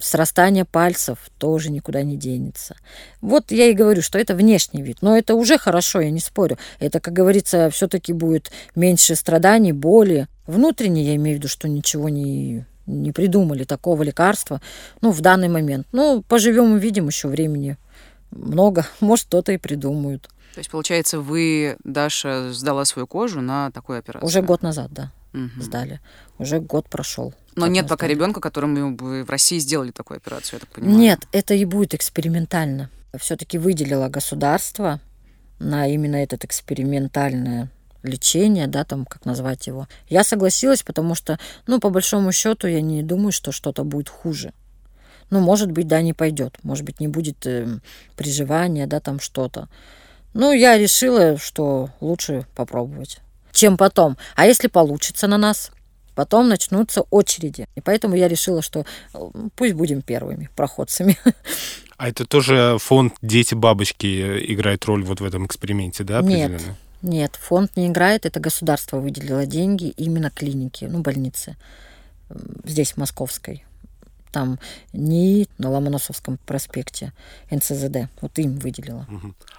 срастание 0.00 0.64
пальцев 0.64 1.18
тоже 1.38 1.70
никуда 1.70 2.02
не 2.02 2.16
денется. 2.16 2.76
Вот 3.20 3.50
я 3.50 3.66
и 3.66 3.74
говорю, 3.74 4.02
что 4.02 4.18
это 4.18 4.34
внешний 4.34 4.82
вид. 4.82 4.98
Но 5.00 5.16
это 5.16 5.34
уже 5.34 5.58
хорошо, 5.58 6.00
я 6.00 6.10
не 6.10 6.20
спорю. 6.20 6.58
Это, 6.78 7.00
как 7.00 7.12
говорится, 7.14 7.70
все-таки 7.70 8.12
будет 8.12 8.50
меньше 8.74 9.16
страданий, 9.16 9.72
боли. 9.72 10.28
Внутренне 10.46 11.02
я 11.02 11.16
имею 11.16 11.36
в 11.36 11.40
виду, 11.40 11.48
что 11.48 11.68
ничего 11.68 12.08
не, 12.08 12.64
не 12.86 13.12
придумали 13.12 13.64
такого 13.64 14.02
лекарства. 14.02 14.60
Ну, 15.00 15.10
в 15.10 15.20
данный 15.20 15.48
момент. 15.48 15.86
Ну, 15.92 16.22
поживем 16.22 16.76
и 16.76 16.80
видим 16.80 17.08
еще 17.08 17.28
времени 17.28 17.76
много. 18.30 18.86
Может, 19.00 19.26
кто-то 19.26 19.52
и 19.52 19.58
придумают. 19.58 20.28
То 20.54 20.60
есть, 20.60 20.70
получается, 20.70 21.20
вы, 21.20 21.76
Даша, 21.84 22.52
сдала 22.52 22.86
свою 22.86 23.06
кожу 23.06 23.42
на 23.42 23.70
такую 23.72 23.98
операцию? 23.98 24.26
Уже 24.26 24.40
год 24.40 24.62
назад, 24.62 24.90
да, 24.90 25.12
угу. 25.36 25.62
сдали. 25.62 26.00
Уже 26.38 26.60
год 26.60 26.88
прошел. 26.88 27.34
Но 27.54 27.66
нет 27.66 27.88
пока 27.88 28.06
ребенка, 28.06 28.40
которому 28.40 28.92
бы 28.92 29.24
в 29.24 29.30
России 29.30 29.58
сделали 29.58 29.90
такую 29.90 30.16
операцию, 30.16 30.56
я 30.56 30.60
так 30.60 30.68
понимаю. 30.70 30.98
Нет, 30.98 31.26
это 31.32 31.54
и 31.54 31.64
будет 31.64 31.94
экспериментально. 31.94 32.90
Все-таки 33.18 33.58
выделило 33.58 34.08
государство 34.08 35.00
на 35.58 35.86
именно 35.86 36.16
этот 36.16 36.44
экспериментальное 36.44 37.70
лечение, 38.02 38.66
да, 38.66 38.84
там, 38.84 39.04
как 39.04 39.24
назвать 39.24 39.66
его. 39.66 39.88
Я 40.08 40.24
согласилась, 40.24 40.82
потому 40.82 41.14
что, 41.14 41.38
ну, 41.66 41.80
по 41.80 41.90
большому 41.90 42.32
счету, 42.32 42.66
я 42.66 42.80
не 42.80 43.02
думаю, 43.02 43.32
что 43.32 43.52
что-то 43.52 43.84
будет 43.84 44.08
хуже. 44.08 44.52
Ну, 45.30 45.40
может 45.40 45.72
быть, 45.72 45.88
да, 45.88 46.02
не 46.02 46.12
пойдет. 46.12 46.58
Может 46.62 46.84
быть, 46.84 47.00
не 47.00 47.08
будет 47.08 47.46
э, 47.46 47.80
приживания, 48.16 48.86
да, 48.86 49.00
там 49.00 49.18
что-то. 49.18 49.68
Ну, 50.34 50.52
я 50.52 50.78
решила, 50.78 51.36
что 51.36 51.90
лучше 52.00 52.46
попробовать, 52.54 53.18
чем 53.56 53.76
потом. 53.76 54.16
А 54.36 54.46
если 54.46 54.68
получится 54.68 55.26
на 55.26 55.38
нас? 55.38 55.72
потом 56.14 56.48
начнутся 56.48 57.02
очереди. 57.10 57.68
И 57.76 57.82
поэтому 57.82 58.16
я 58.16 58.26
решила, 58.26 58.62
что 58.62 58.86
пусть 59.54 59.74
будем 59.74 60.00
первыми 60.00 60.48
проходцами. 60.56 61.18
А 61.98 62.08
это 62.08 62.26
тоже 62.26 62.76
фонд 62.78 63.14
«Дети-бабочки» 63.22 64.52
играет 64.52 64.84
роль 64.84 65.02
вот 65.02 65.20
в 65.20 65.24
этом 65.24 65.46
эксперименте, 65.46 66.04
да, 66.04 66.18
определенно? 66.18 66.52
Нет, 66.52 66.76
нет, 67.02 67.36
фонд 67.36 67.74
не 67.76 67.86
играет, 67.86 68.26
это 68.26 68.38
государство 68.38 68.98
выделило 68.98 69.46
деньги 69.46 69.88
именно 69.96 70.30
клинике, 70.30 70.88
ну, 70.88 71.00
больнице, 71.00 71.56
здесь, 72.64 72.92
в 72.92 72.96
Московской 72.98 73.64
там 74.36 74.58
НИИ 74.92 75.48
на 75.56 75.70
Ломоносовском 75.70 76.38
проспекте, 76.44 77.14
НЦЗД. 77.50 78.10
Вот 78.20 78.38
им 78.38 78.58
выделила. 78.58 79.06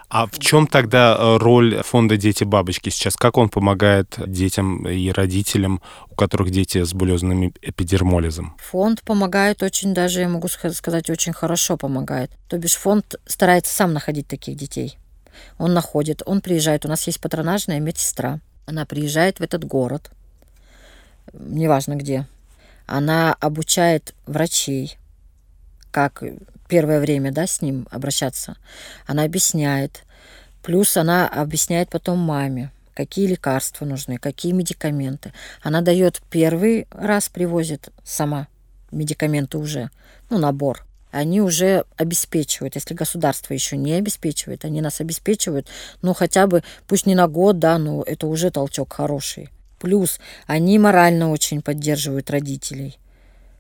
А 0.08 0.28
в 0.28 0.38
чем 0.38 0.68
тогда 0.68 1.18
э, 1.18 1.38
роль 1.38 1.82
фонда 1.82 2.16
«Дети-бабочки» 2.16 2.92
сейчас? 2.92 3.16
Как 3.16 3.38
он 3.38 3.50
помогает 3.50 4.20
детям 4.28 4.88
и 4.88 5.10
родителям, 5.10 5.82
у 6.12 6.16
которых 6.16 6.52
дети 6.52 6.84
с 6.84 6.94
булезным 6.94 7.52
эпидермолизом? 7.60 8.56
Фонд 8.70 9.02
помогает 9.02 9.64
очень 9.64 9.96
даже, 9.96 10.20
я 10.20 10.30
могу 10.30 10.48
сказать, 10.48 11.10
очень 11.10 11.34
хорошо 11.34 11.76
помогает. 11.76 12.30
То 12.48 12.60
бишь 12.60 12.76
фонд 12.76 13.16
старается 13.26 13.74
сам 13.74 13.94
находить 13.94 14.28
таких 14.28 14.56
детей. 14.56 15.00
Он 15.58 15.74
находит, 15.74 16.22
он 16.28 16.42
приезжает. 16.42 16.86
У 16.86 16.88
нас 16.88 17.08
есть 17.08 17.20
патронажная 17.20 17.80
медсестра. 17.80 18.42
Она 18.68 18.86
приезжает 18.86 19.40
в 19.40 19.44
этот 19.44 19.64
город, 19.64 20.12
неважно 21.34 21.96
где, 21.96 22.28
она 22.88 23.34
обучает 23.34 24.16
врачей, 24.26 24.98
как 25.92 26.24
первое 26.68 27.00
время 27.00 27.32
да, 27.32 27.46
с 27.46 27.62
ним 27.62 27.88
обращаться. 27.92 28.58
Она 29.06 29.24
объясняет. 29.24 30.04
Плюс 30.64 30.98
она 30.98 31.28
объясняет 31.28 31.90
потом 31.90 32.18
маме, 32.20 32.72
какие 32.94 33.28
лекарства 33.28 33.86
нужны, 33.86 34.18
какие 34.18 34.52
медикаменты. 34.52 35.34
Она 35.62 35.82
дает 35.82 36.22
первый 36.30 36.88
раз, 36.92 37.30
привозит 37.30 37.90
сама 38.04 38.48
медикаменты 38.92 39.58
уже, 39.58 39.90
ну, 40.30 40.38
набор. 40.38 40.86
Они 41.12 41.42
уже 41.42 41.86
обеспечивают. 41.96 42.76
Если 42.76 42.94
государство 42.94 43.54
еще 43.54 43.78
не 43.78 43.94
обеспечивает, 43.94 44.66
они 44.66 44.82
нас 44.82 45.00
обеспечивают, 45.00 45.68
ну, 46.02 46.14
хотя 46.14 46.48
бы, 46.48 46.64
пусть 46.86 47.06
не 47.06 47.16
на 47.16 47.28
год, 47.28 47.60
да, 47.60 47.78
но 47.78 48.04
это 48.04 48.28
уже 48.28 48.52
толчок 48.52 48.94
хороший. 48.94 49.50
Плюс 49.80 50.20
они 50.46 50.80
морально 50.80 51.32
очень 51.32 51.62
поддерживают 51.62 52.30
родителей. 52.30 52.98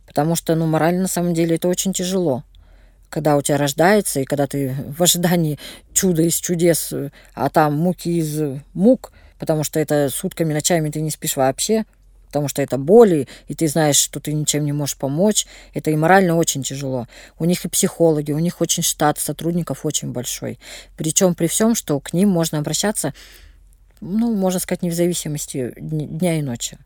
Потому 0.05 0.35
что, 0.35 0.55
ну, 0.55 0.65
морально 0.65 1.03
на 1.03 1.07
самом 1.07 1.33
деле 1.33 1.55
это 1.55 1.67
очень 1.67 1.93
тяжело. 1.93 2.43
Когда 3.09 3.37
у 3.37 3.41
тебя 3.41 3.57
рождается, 3.57 4.19
и 4.19 4.25
когда 4.25 4.47
ты 4.47 4.75
в 4.87 5.01
ожидании 5.01 5.59
чуда 5.93 6.23
из 6.23 6.35
чудес, 6.35 6.93
а 7.33 7.49
там 7.49 7.75
муки 7.75 8.09
из 8.19 8.61
мук, 8.73 9.11
потому 9.39 9.63
что 9.63 9.79
это 9.79 10.09
сутками, 10.09 10.53
ночами 10.53 10.89
ты 10.89 11.01
не 11.01 11.11
спишь 11.11 11.37
вообще, 11.37 11.85
потому 12.27 12.49
что 12.49 12.61
это 12.61 12.77
боли, 12.77 13.27
и 13.47 13.55
ты 13.55 13.67
знаешь, 13.67 13.95
что 13.95 14.19
ты 14.19 14.33
ничем 14.33 14.65
не 14.65 14.73
можешь 14.73 14.97
помочь. 14.97 15.45
Это 15.73 15.91
и 15.91 15.95
морально 15.95 16.35
очень 16.35 16.63
тяжело. 16.63 17.07
У 17.39 17.45
них 17.45 17.63
и 17.65 17.69
психологи, 17.69 18.31
у 18.31 18.39
них 18.39 18.59
очень 18.61 18.83
штат 18.83 19.17
сотрудников 19.19 19.85
очень 19.85 20.11
большой. 20.11 20.59
Причем 20.97 21.35
при 21.35 21.47
всем, 21.47 21.75
что 21.75 21.99
к 21.99 22.13
ним 22.13 22.29
можно 22.29 22.59
обращаться 22.59 23.13
ну, 24.01 24.35
можно 24.35 24.59
сказать, 24.59 24.81
не 24.81 24.89
в 24.89 24.93
зависимости 24.95 25.73
дня 25.77 26.39
и 26.39 26.41
ночи. 26.41 26.77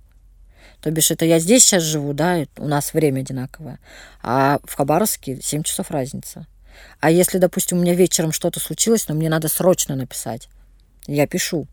То 0.82 0.90
бишь, 0.90 1.12
это 1.12 1.26
я 1.26 1.40
здесь 1.40 1.64
сейчас 1.64 1.84
живу, 1.84 2.14
да, 2.14 2.46
у 2.58 2.68
нас 2.68 2.94
время 2.94 3.20
одинаковое, 3.20 3.80
а 4.24 4.60
в 4.64 4.76
Хабаровске 4.76 5.40
7 5.42 5.64
часов 5.64 5.92
разница. 5.92 6.48
А 7.00 7.12
если, 7.12 7.38
допустим, 7.38 7.78
у 7.78 7.82
меня 7.82 7.94
вечером 7.94 8.32
что-то 8.32 8.60
случилось, 8.60 9.08
но 9.08 9.16
мне 9.16 9.30
надо 9.30 9.48
срочно 9.48 9.96
написать, 9.96 10.50
я 11.08 11.28
пишу. 11.28 11.68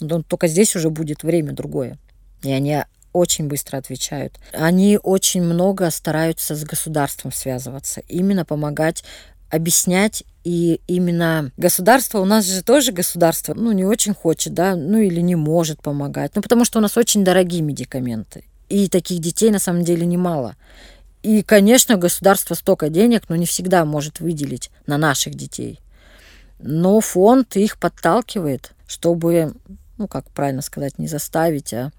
Но 0.00 0.22
только 0.22 0.46
здесь 0.46 0.76
уже 0.76 0.90
будет 0.90 1.22
время 1.22 1.52
другое. 1.52 1.98
И 2.42 2.52
они 2.52 2.82
очень 3.12 3.46
быстро 3.46 3.78
отвечают. 3.78 4.38
Они 4.52 4.98
очень 5.02 5.42
много 5.42 5.90
стараются 5.90 6.54
с 6.56 6.64
государством 6.64 7.32
связываться, 7.32 8.00
именно 8.08 8.44
помогать 8.44 9.04
объяснять 9.52 10.24
и 10.44 10.80
именно 10.86 11.52
государство, 11.58 12.18
у 12.18 12.24
нас 12.24 12.46
же 12.46 12.62
тоже 12.62 12.90
государство, 12.90 13.54
ну, 13.54 13.70
не 13.72 13.84
очень 13.84 14.14
хочет, 14.14 14.54
да, 14.54 14.74
ну, 14.74 14.98
или 14.98 15.20
не 15.20 15.36
может 15.36 15.82
помогать. 15.82 16.32
Ну, 16.34 16.42
потому 16.42 16.64
что 16.64 16.78
у 16.78 16.82
нас 16.82 16.96
очень 16.96 17.22
дорогие 17.22 17.60
медикаменты. 17.60 18.44
И 18.70 18.88
таких 18.88 19.20
детей 19.20 19.50
на 19.50 19.58
самом 19.58 19.84
деле 19.84 20.06
немало. 20.06 20.56
И, 21.22 21.42
конечно, 21.42 21.96
государство 21.96 22.54
столько 22.54 22.88
денег, 22.88 23.24
но 23.28 23.36
не 23.36 23.44
всегда 23.44 23.84
может 23.84 24.20
выделить 24.20 24.70
на 24.86 24.96
наших 24.96 25.34
детей. 25.34 25.78
Но 26.58 27.00
фонд 27.00 27.54
их 27.56 27.78
подталкивает, 27.78 28.72
чтобы, 28.86 29.52
ну, 29.98 30.08
как 30.08 30.28
правильно 30.30 30.62
сказать, 30.62 30.98
не 30.98 31.08
заставить, 31.08 31.74
а 31.74 31.92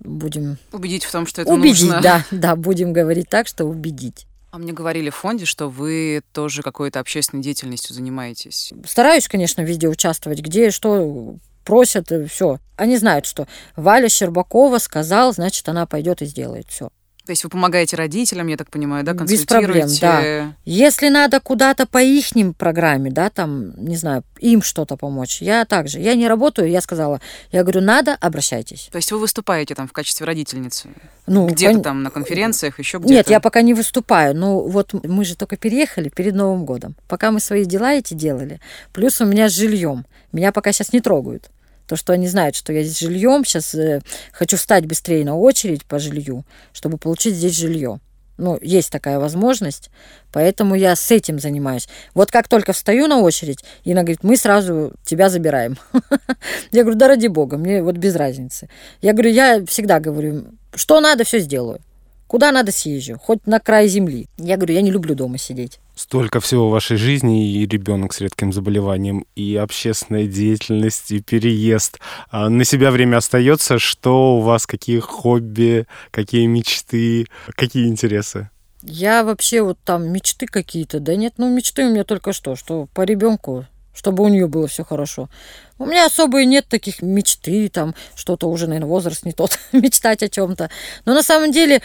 будем... 0.00 0.56
Убедить 0.72 1.04
в 1.04 1.12
том, 1.12 1.26
что 1.26 1.42
это 1.42 1.52
убедить, 1.52 1.82
нужно. 1.82 2.00
да, 2.00 2.24
да, 2.30 2.56
будем 2.56 2.94
говорить 2.94 3.28
так, 3.28 3.46
что 3.46 3.66
убедить. 3.66 4.26
А 4.56 4.58
мне 4.58 4.72
говорили 4.72 5.10
в 5.10 5.14
фонде, 5.14 5.44
что 5.44 5.68
вы 5.68 6.22
тоже 6.32 6.62
какой-то 6.62 6.98
общественной 6.98 7.42
деятельностью 7.42 7.94
занимаетесь. 7.94 8.72
Стараюсь, 8.86 9.28
конечно, 9.28 9.60
везде 9.60 9.86
участвовать, 9.86 10.40
где 10.40 10.70
что 10.70 11.36
просят, 11.62 12.10
все. 12.30 12.58
Они 12.74 12.96
знают, 12.96 13.26
что 13.26 13.46
Валя 13.76 14.08
Щербакова 14.08 14.78
сказал, 14.78 15.34
значит, 15.34 15.68
она 15.68 15.84
пойдет 15.84 16.22
и 16.22 16.24
сделает 16.24 16.70
все. 16.70 16.88
То 17.26 17.32
есть 17.32 17.42
вы 17.42 17.50
помогаете 17.50 17.96
родителям, 17.96 18.46
я 18.46 18.56
так 18.56 18.70
понимаю, 18.70 19.04
да, 19.04 19.12
Без 19.12 19.44
проблем, 19.44 19.88
да. 20.00 20.54
Если 20.64 21.08
надо 21.08 21.40
куда-то 21.40 21.84
по 21.86 22.00
ихним 22.00 22.54
программе, 22.54 23.10
да, 23.10 23.30
там, 23.30 23.72
не 23.84 23.96
знаю, 23.96 24.22
им 24.38 24.62
что-то 24.62 24.96
помочь, 24.96 25.42
я 25.42 25.64
также. 25.64 25.98
Я 25.98 26.14
не 26.14 26.28
работаю, 26.28 26.70
я 26.70 26.80
сказала, 26.80 27.20
я 27.50 27.62
говорю, 27.62 27.80
надо, 27.80 28.16
обращайтесь. 28.20 28.88
То 28.92 28.96
есть 28.96 29.10
вы 29.10 29.18
выступаете 29.18 29.74
там 29.74 29.88
в 29.88 29.92
качестве 29.92 30.24
родительницы? 30.24 30.88
Ну, 31.26 31.48
где-то 31.48 31.74
кон... 31.74 31.82
там 31.82 32.02
на 32.04 32.10
конференциях, 32.10 32.78
еще 32.78 32.98
где-то? 32.98 33.12
Нет, 33.12 33.28
я 33.28 33.40
пока 33.40 33.62
не 33.62 33.74
выступаю. 33.74 34.36
Ну, 34.36 34.60
вот 34.60 34.92
мы 34.92 35.24
же 35.24 35.34
только 35.34 35.56
переехали 35.56 36.08
перед 36.08 36.34
Новым 36.36 36.64
годом. 36.64 36.94
Пока 37.08 37.32
мы 37.32 37.40
свои 37.40 37.64
дела 37.64 37.94
эти 37.94 38.14
делали, 38.14 38.60
плюс 38.92 39.20
у 39.20 39.26
меня 39.26 39.48
с 39.48 39.52
жильем. 39.52 40.06
Меня 40.30 40.52
пока 40.52 40.70
сейчас 40.70 40.92
не 40.92 41.00
трогают. 41.00 41.50
То, 41.86 41.96
что 41.96 42.12
они 42.12 42.28
знают, 42.28 42.56
что 42.56 42.72
я 42.72 42.82
здесь 42.82 42.98
жильем, 42.98 43.44
сейчас 43.44 43.74
э, 43.74 44.00
хочу 44.32 44.56
встать 44.56 44.86
быстрее 44.86 45.24
на 45.24 45.36
очередь 45.36 45.84
по 45.84 45.98
жилью, 45.98 46.44
чтобы 46.72 46.98
получить 46.98 47.34
здесь 47.34 47.56
жилье. 47.56 48.00
Ну, 48.38 48.58
есть 48.60 48.90
такая 48.92 49.18
возможность, 49.18 49.90
поэтому 50.30 50.74
я 50.74 50.94
с 50.94 51.10
этим 51.10 51.38
занимаюсь. 51.38 51.88
Вот 52.12 52.30
как 52.30 52.48
только 52.48 52.74
встаю 52.74 53.06
на 53.06 53.20
очередь, 53.20 53.64
Инна 53.84 54.02
говорит, 54.02 54.24
мы 54.24 54.36
сразу 54.36 54.92
тебя 55.04 55.30
забираем. 55.30 55.78
Я 56.70 56.82
говорю, 56.82 56.98
да 56.98 57.08
ради 57.08 57.28
бога, 57.28 57.56
мне 57.56 57.82
вот 57.82 57.96
без 57.96 58.14
разницы. 58.14 58.68
Я 59.00 59.14
говорю, 59.14 59.30
я 59.30 59.64
всегда 59.64 60.00
говорю, 60.00 60.48
что 60.74 61.00
надо, 61.00 61.24
все 61.24 61.38
сделаю. 61.38 61.80
Куда 62.26 62.52
надо 62.52 62.72
съезжу, 62.72 63.18
хоть 63.18 63.46
на 63.46 63.58
край 63.58 63.88
земли. 63.88 64.28
Я 64.36 64.56
говорю, 64.56 64.74
я 64.74 64.82
не 64.82 64.90
люблю 64.90 65.14
дома 65.14 65.38
сидеть. 65.38 65.80
Столько 65.96 66.40
всего 66.40 66.68
в 66.68 66.72
вашей 66.72 66.98
жизни, 66.98 67.50
и 67.52 67.66
ребенок 67.66 68.12
с 68.12 68.20
редким 68.20 68.52
заболеванием, 68.52 69.24
и 69.34 69.56
общественная 69.56 70.26
деятельность, 70.26 71.10
и 71.10 71.22
переезд. 71.22 71.98
А 72.30 72.50
на 72.50 72.64
себя 72.64 72.90
время 72.90 73.16
остается. 73.16 73.78
Что 73.78 74.36
у 74.36 74.40
вас, 74.42 74.66
какие 74.66 74.98
хобби, 74.98 75.86
какие 76.10 76.44
мечты, 76.44 77.26
какие 77.54 77.88
интересы? 77.88 78.50
Я 78.82 79.24
вообще 79.24 79.62
вот 79.62 79.78
там 79.86 80.12
мечты 80.12 80.44
какие-то, 80.46 81.00
да 81.00 81.16
нет, 81.16 81.34
ну 81.38 81.48
мечты 81.48 81.86
у 81.86 81.90
меня 81.90 82.04
только 82.04 82.34
что, 82.34 82.56
что 82.56 82.88
по 82.92 83.02
ребенку 83.02 83.64
чтобы 83.96 84.24
у 84.24 84.28
нее 84.28 84.46
было 84.46 84.68
все 84.68 84.84
хорошо. 84.84 85.30
У 85.78 85.86
меня 85.86 86.04
особо 86.04 86.42
и 86.42 86.46
нет 86.46 86.66
таких 86.68 87.00
мечты, 87.00 87.68
там 87.70 87.94
что-то 88.14 88.46
уже, 88.46 88.66
наверное, 88.66 88.88
возраст 88.88 89.24
не 89.24 89.32
тот, 89.32 89.58
мечтать 89.72 90.22
о 90.22 90.28
чем-то. 90.28 90.68
Но 91.06 91.14
на 91.14 91.22
самом 91.22 91.50
деле 91.50 91.80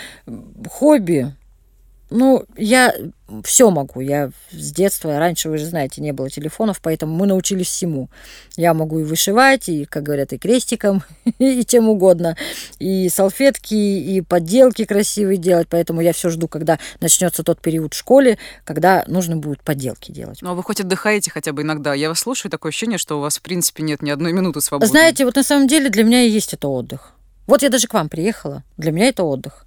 хобби, 0.70 1.34
ну, 2.12 2.46
я 2.58 2.94
все 3.44 3.72
могу. 3.72 4.02
Я 4.02 4.32
с 4.52 4.72
детства, 4.74 5.18
раньше, 5.18 5.50
вы 5.50 5.58
же 5.58 5.66
знаете, 5.66 6.02
не 6.02 6.12
было 6.12 6.30
телефонов, 6.30 6.82
поэтому 6.82 7.16
мы 7.16 7.26
научились 7.26 7.68
всему. 7.68 8.10
Я 8.58 8.74
могу 8.74 9.00
и 9.00 9.04
вышивать, 9.04 9.70
и, 9.70 9.86
как 9.86 10.04
говорят, 10.04 10.34
и 10.34 10.38
крестиком, 10.38 11.04
и 11.40 11.66
чем 11.66 11.90
угодно, 11.90 12.36
и 12.80 13.08
салфетки, 13.10 13.74
и 13.74 14.22
подделки 14.22 14.84
красивые 14.84 15.38
делать, 15.38 15.68
поэтому 15.70 16.02
я 16.02 16.12
все 16.12 16.30
жду, 16.30 16.48
когда 16.48 16.80
начнется 17.00 17.44
тот 17.44 17.62
период 17.62 17.94
в 17.94 17.98
школе, 17.98 18.38
когда 18.66 19.06
нужно 19.08 19.38
будет 19.38 19.62
подделки 19.62 20.12
делать. 20.12 20.40
Ну, 20.42 20.52
а 20.52 20.54
вы 20.54 20.64
хоть 20.64 20.82
отдыхаете 20.82 21.32
хотя 21.32 21.54
бы 21.54 21.62
иногда? 21.62 21.94
Я 21.94 22.10
вас 22.10 22.20
слушаю, 22.20 22.52
такое 22.52 22.72
ощущение, 22.72 22.98
что 22.98 23.18
у 23.18 23.22
вас, 23.22 23.38
в 23.38 23.42
принципе, 23.42 23.84
нет 23.84 24.02
ни 24.02 24.10
одной 24.10 24.34
минуты 24.34 24.60
свободы. 24.60 24.88
Знаете, 24.88 25.24
вот 25.24 25.38
на 25.38 25.44
самом 25.44 25.68
деле 25.68 25.90
для 25.90 26.04
меня 26.04 26.24
и 26.24 26.30
есть 26.30 26.54
это 26.54 26.68
отдых. 26.68 27.14
Вот 27.48 27.64
я 27.64 27.70
даже 27.70 27.88
к 27.88 27.94
вам 27.94 28.10
приехала, 28.10 28.64
для 28.78 28.92
меня 28.92 29.08
это 29.08 29.24
отдых. 29.24 29.66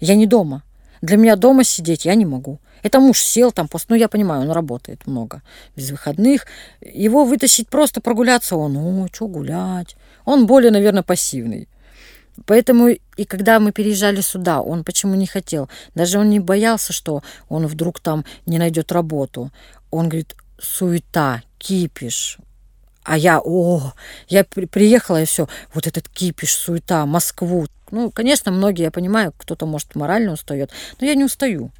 Я 0.00 0.14
не 0.14 0.26
дома. 0.26 0.62
Для 1.02 1.16
меня 1.16 1.36
дома 1.36 1.64
сидеть 1.64 2.04
я 2.04 2.14
не 2.14 2.24
могу. 2.24 2.60
Это 2.82 3.00
муж 3.00 3.18
сел 3.18 3.52
там, 3.52 3.68
пост... 3.68 3.86
ну 3.88 3.96
я 3.96 4.08
понимаю, 4.08 4.42
он 4.42 4.50
работает 4.50 5.06
много, 5.06 5.42
без 5.76 5.90
выходных. 5.90 6.46
Его 6.80 7.24
вытащить 7.24 7.68
просто 7.68 8.00
прогуляться, 8.00 8.56
он, 8.56 8.74
ну, 8.74 9.08
что 9.12 9.26
гулять. 9.26 9.96
Он 10.24 10.46
более, 10.46 10.70
наверное, 10.70 11.02
пассивный. 11.02 11.68
Поэтому 12.46 12.88
и 12.88 13.24
когда 13.24 13.58
мы 13.58 13.72
переезжали 13.72 14.20
сюда, 14.20 14.60
он 14.62 14.84
почему 14.84 15.14
не 15.16 15.26
хотел? 15.26 15.68
Даже 15.94 16.18
он 16.18 16.30
не 16.30 16.40
боялся, 16.40 16.92
что 16.92 17.22
он 17.48 17.66
вдруг 17.66 18.00
там 18.00 18.24
не 18.46 18.58
найдет 18.58 18.92
работу. 18.92 19.50
Он 19.90 20.08
говорит, 20.08 20.34
суета, 20.58 21.42
кипиш. 21.58 22.38
А 23.04 23.16
я, 23.16 23.40
о, 23.40 23.92
я 24.28 24.44
при, 24.44 24.66
приехала 24.66 25.22
и 25.22 25.24
все, 25.24 25.48
вот 25.74 25.86
этот 25.86 26.08
кипиш, 26.08 26.54
суета, 26.54 27.04
Москву. 27.04 27.66
Ну, 27.90 28.10
конечно, 28.10 28.52
многие, 28.52 28.84
я 28.84 28.90
понимаю, 28.90 29.32
кто-то, 29.36 29.66
может, 29.66 29.94
морально 29.94 30.32
устает, 30.32 30.70
но 31.00 31.06
я 31.06 31.14
не 31.14 31.24
устаю. 31.24 31.70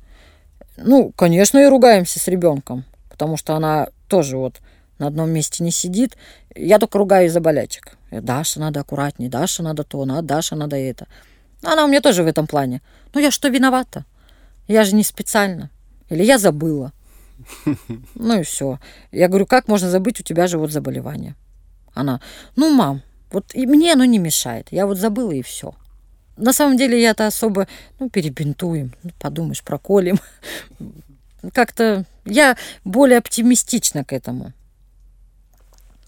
Ну, 0.76 1.12
конечно, 1.14 1.58
и 1.58 1.66
ругаемся 1.66 2.18
с 2.18 2.26
ребенком, 2.28 2.84
потому 3.08 3.36
что 3.36 3.54
она 3.54 3.88
тоже 4.08 4.36
вот 4.36 4.60
на 4.98 5.06
одном 5.06 5.30
месте 5.30 5.62
не 5.62 5.70
сидит. 5.70 6.16
Я 6.54 6.78
только 6.78 6.98
ругаю 6.98 7.26
из-за 7.26 7.40
болячек. 7.40 7.96
Даша, 8.10 8.60
надо 8.60 8.80
аккуратнее, 8.80 9.30
Даша, 9.30 9.62
надо 9.62 9.84
то, 9.84 10.04
надо, 10.04 10.22
Даша, 10.22 10.56
надо 10.56 10.76
это. 10.76 11.06
Она 11.62 11.84
у 11.84 11.88
меня 11.88 12.00
тоже 12.00 12.24
в 12.24 12.26
этом 12.26 12.46
плане. 12.46 12.82
Ну, 13.14 13.20
я 13.20 13.30
что 13.30 13.48
виновата? 13.48 14.04
Я 14.66 14.84
же 14.84 14.94
не 14.94 15.04
специально. 15.04 15.70
Или 16.08 16.24
я 16.24 16.38
забыла. 16.38 16.92
Ну 18.14 18.40
и 18.40 18.42
все. 18.42 18.78
Я 19.10 19.28
говорю, 19.28 19.46
как 19.46 19.68
можно 19.68 19.90
забыть, 19.90 20.20
у 20.20 20.22
тебя 20.22 20.46
же 20.46 20.58
вот 20.58 20.70
заболевание. 20.70 21.34
Она, 21.94 22.20
ну, 22.56 22.74
мам, 22.74 23.02
вот 23.30 23.54
и 23.54 23.66
мне 23.66 23.92
оно 23.92 24.04
не 24.04 24.18
мешает. 24.18 24.68
Я 24.70 24.86
вот 24.86 24.98
забыла 24.98 25.32
и 25.32 25.42
все. 25.42 25.74
На 26.36 26.52
самом 26.52 26.76
деле 26.76 27.00
я-то 27.00 27.26
особо, 27.26 27.68
ну, 27.98 28.08
перебинтуем, 28.08 28.94
ну, 29.02 29.10
подумаешь, 29.18 29.62
проколем. 29.62 30.18
Как-то 31.52 32.04
я 32.24 32.56
более 32.84 33.18
оптимистична 33.18 34.04
к 34.04 34.12
этому. 34.12 34.52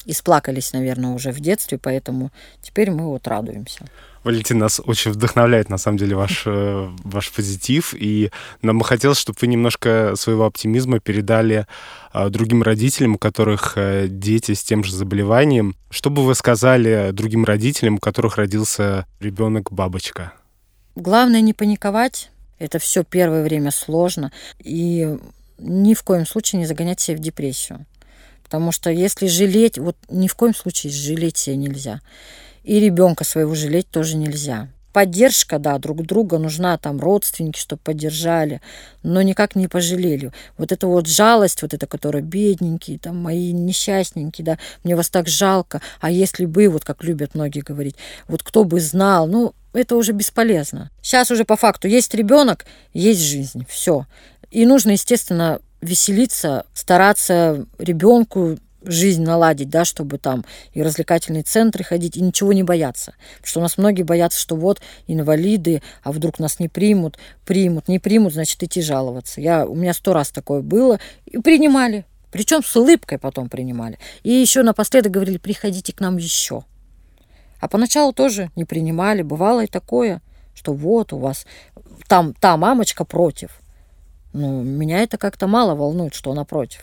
Исплакались, 0.06 0.72
наверное, 0.72 1.10
уже 1.10 1.32
в 1.32 1.40
детстве, 1.40 1.78
поэтому 1.78 2.30
теперь 2.62 2.90
мы 2.90 3.06
вот 3.06 3.26
радуемся. 3.26 3.86
Валентин, 4.24 4.58
нас 4.58 4.80
очень 4.82 5.10
вдохновляет, 5.10 5.68
на 5.68 5.76
самом 5.76 5.98
деле, 5.98 6.16
ваш, 6.16 6.44
э, 6.46 6.88
ваш 7.04 7.30
позитив, 7.30 7.94
и 7.94 8.30
нам 8.62 8.78
бы 8.78 8.84
хотелось, 8.84 9.18
чтобы 9.18 9.36
вы 9.40 9.48
немножко 9.48 10.14
своего 10.16 10.46
оптимизма 10.46 10.98
передали 10.98 11.66
а, 12.10 12.30
другим 12.30 12.62
родителям, 12.62 13.16
у 13.16 13.18
которых 13.18 13.74
э, 13.76 14.08
дети 14.08 14.54
с 14.54 14.64
тем 14.64 14.82
же 14.82 14.96
заболеванием. 14.96 15.76
Что 15.90 16.08
бы 16.08 16.24
вы 16.24 16.34
сказали 16.34 17.10
другим 17.12 17.44
родителям, 17.44 17.96
у 17.96 17.98
которых 17.98 18.36
родился 18.38 19.06
ребенок-бабочка? 19.20 20.32
Главное 20.96 21.42
не 21.42 21.52
паниковать. 21.52 22.30
Это 22.58 22.78
все 22.78 23.04
первое 23.04 23.42
время 23.42 23.70
сложно. 23.72 24.32
И 24.58 25.18
ни 25.58 25.94
в 25.94 26.02
коем 26.02 26.26
случае 26.26 26.60
не 26.60 26.66
загонять 26.66 27.00
себя 27.00 27.16
в 27.16 27.20
депрессию. 27.20 27.84
Потому 28.44 28.70
что 28.70 28.90
если 28.90 29.26
жалеть, 29.26 29.78
вот 29.78 29.96
ни 30.08 30.28
в 30.28 30.36
коем 30.36 30.54
случае 30.54 30.92
жалеть 30.92 31.36
себя 31.36 31.56
нельзя. 31.56 32.00
И 32.62 32.78
ребенка 32.78 33.24
своего 33.24 33.54
жалеть 33.54 33.88
тоже 33.90 34.16
нельзя. 34.16 34.68
Поддержка, 34.92 35.58
да, 35.58 35.76
друг 35.78 36.02
друга 36.06 36.38
нужна, 36.38 36.78
там 36.78 37.00
родственники, 37.00 37.58
чтобы 37.58 37.82
поддержали, 37.82 38.60
но 39.02 39.22
никак 39.22 39.56
не 39.56 39.66
пожалели. 39.66 40.30
Вот 40.56 40.70
эта 40.70 40.86
вот 40.86 41.08
жалость, 41.08 41.62
вот 41.62 41.74
эта, 41.74 41.88
которая 41.88 42.22
бедненькие, 42.22 43.00
там 43.00 43.16
мои 43.16 43.50
несчастненькие, 43.50 44.44
да, 44.44 44.58
мне 44.84 44.94
вас 44.94 45.10
так 45.10 45.26
жалко, 45.26 45.82
а 46.00 46.12
если 46.12 46.44
бы, 46.44 46.68
вот 46.68 46.84
как 46.84 47.02
любят 47.02 47.34
многие 47.34 47.60
говорить, 47.60 47.96
вот 48.28 48.44
кто 48.44 48.62
бы 48.62 48.78
знал, 48.78 49.26
ну, 49.26 49.52
это 49.72 49.96
уже 49.96 50.12
бесполезно. 50.12 50.92
Сейчас 51.02 51.32
уже 51.32 51.44
по 51.44 51.56
факту 51.56 51.88
есть 51.88 52.14
ребенок, 52.14 52.64
есть 52.92 53.20
жизнь, 53.20 53.66
все. 53.68 54.06
И 54.52 54.64
нужно, 54.64 54.92
естественно, 54.92 55.60
веселиться, 55.84 56.66
стараться 56.72 57.66
ребенку 57.78 58.56
жизнь 58.82 59.22
наладить, 59.22 59.70
да, 59.70 59.84
чтобы 59.84 60.18
там 60.18 60.44
и 60.72 60.82
развлекательные 60.82 61.42
центры 61.42 61.84
ходить, 61.84 62.16
и 62.16 62.22
ничего 62.22 62.52
не 62.52 62.62
бояться. 62.62 63.14
Потому 63.36 63.48
что 63.48 63.60
у 63.60 63.62
нас 63.62 63.78
многие 63.78 64.02
боятся, 64.02 64.38
что 64.38 64.56
вот 64.56 64.80
инвалиды, 65.06 65.82
а 66.02 66.12
вдруг 66.12 66.38
нас 66.38 66.60
не 66.60 66.68
примут, 66.68 67.18
примут, 67.44 67.88
не 67.88 67.98
примут, 67.98 68.34
значит, 68.34 68.62
идти 68.62 68.82
жаловаться. 68.82 69.40
Я, 69.40 69.66
у 69.66 69.74
меня 69.74 69.94
сто 69.94 70.12
раз 70.12 70.30
такое 70.30 70.60
было, 70.60 71.00
и 71.26 71.38
принимали. 71.38 72.04
Причем 72.30 72.62
с 72.64 72.76
улыбкой 72.76 73.18
потом 73.18 73.48
принимали. 73.48 73.98
И 74.22 74.32
еще 74.32 74.62
напоследок 74.62 75.12
говорили, 75.12 75.38
приходите 75.38 75.92
к 75.92 76.00
нам 76.00 76.16
еще. 76.16 76.64
А 77.60 77.68
поначалу 77.68 78.12
тоже 78.12 78.50
не 78.56 78.64
принимали. 78.64 79.22
Бывало 79.22 79.64
и 79.64 79.68
такое, 79.68 80.20
что 80.54 80.72
вот 80.72 81.12
у 81.12 81.18
вас 81.18 81.46
там 82.08 82.34
та 82.34 82.56
мамочка 82.56 83.04
против. 83.04 83.60
Ну, 84.34 84.62
меня 84.62 85.02
это 85.02 85.16
как-то 85.16 85.46
мало 85.46 85.74
волнует, 85.74 86.14
что 86.14 86.32
она 86.32 86.44
против. 86.44 86.82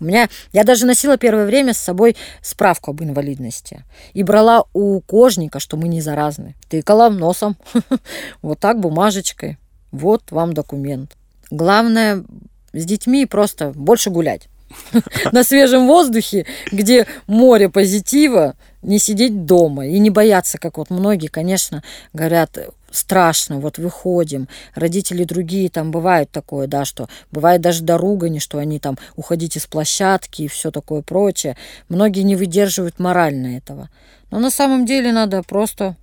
У 0.00 0.04
меня, 0.04 0.28
я 0.52 0.64
даже 0.64 0.84
носила 0.84 1.16
первое 1.16 1.46
время 1.46 1.72
с 1.72 1.78
собой 1.78 2.16
справку 2.42 2.90
об 2.90 3.02
инвалидности. 3.02 3.84
И 4.14 4.22
брала 4.22 4.64
у 4.72 5.00
кожника, 5.00 5.60
что 5.60 5.76
мы 5.76 5.88
не 5.88 6.00
заразны. 6.00 6.54
Тыкала 6.68 7.08
носом. 7.08 7.56
Вот 8.42 8.60
так, 8.60 8.80
бумажечкой. 8.80 9.58
Вот 9.90 10.30
вам 10.30 10.52
документ. 10.52 11.16
Главное 11.50 12.24
с 12.72 12.84
детьми 12.84 13.26
просто 13.26 13.72
больше 13.74 14.10
гулять. 14.10 14.48
на 15.32 15.44
свежем 15.44 15.86
воздухе, 15.86 16.46
где 16.70 17.06
море 17.26 17.68
позитива, 17.68 18.54
не 18.82 18.98
сидеть 18.98 19.46
дома 19.46 19.86
и 19.86 19.98
не 19.98 20.10
бояться, 20.10 20.58
как 20.58 20.78
вот 20.78 20.90
многие, 20.90 21.28
конечно, 21.28 21.82
говорят, 22.12 22.58
страшно, 22.90 23.58
вот 23.58 23.78
выходим, 23.78 24.48
родители 24.74 25.24
другие, 25.24 25.68
там 25.68 25.90
бывает 25.90 26.30
такое, 26.30 26.66
да, 26.66 26.84
что 26.84 27.08
бывает 27.30 27.60
даже 27.60 27.82
до 27.82 27.98
ругани, 27.98 28.38
что 28.38 28.58
они 28.58 28.78
там 28.78 28.98
уходите 29.16 29.60
с 29.60 29.66
площадки 29.66 30.42
и 30.42 30.48
все 30.48 30.70
такое 30.70 31.02
прочее. 31.02 31.56
Многие 31.88 32.22
не 32.22 32.36
выдерживают 32.36 32.98
морально 32.98 33.56
этого. 33.56 33.90
Но 34.30 34.38
на 34.38 34.50
самом 34.50 34.86
деле 34.86 35.12
надо 35.12 35.42
просто 35.42 35.96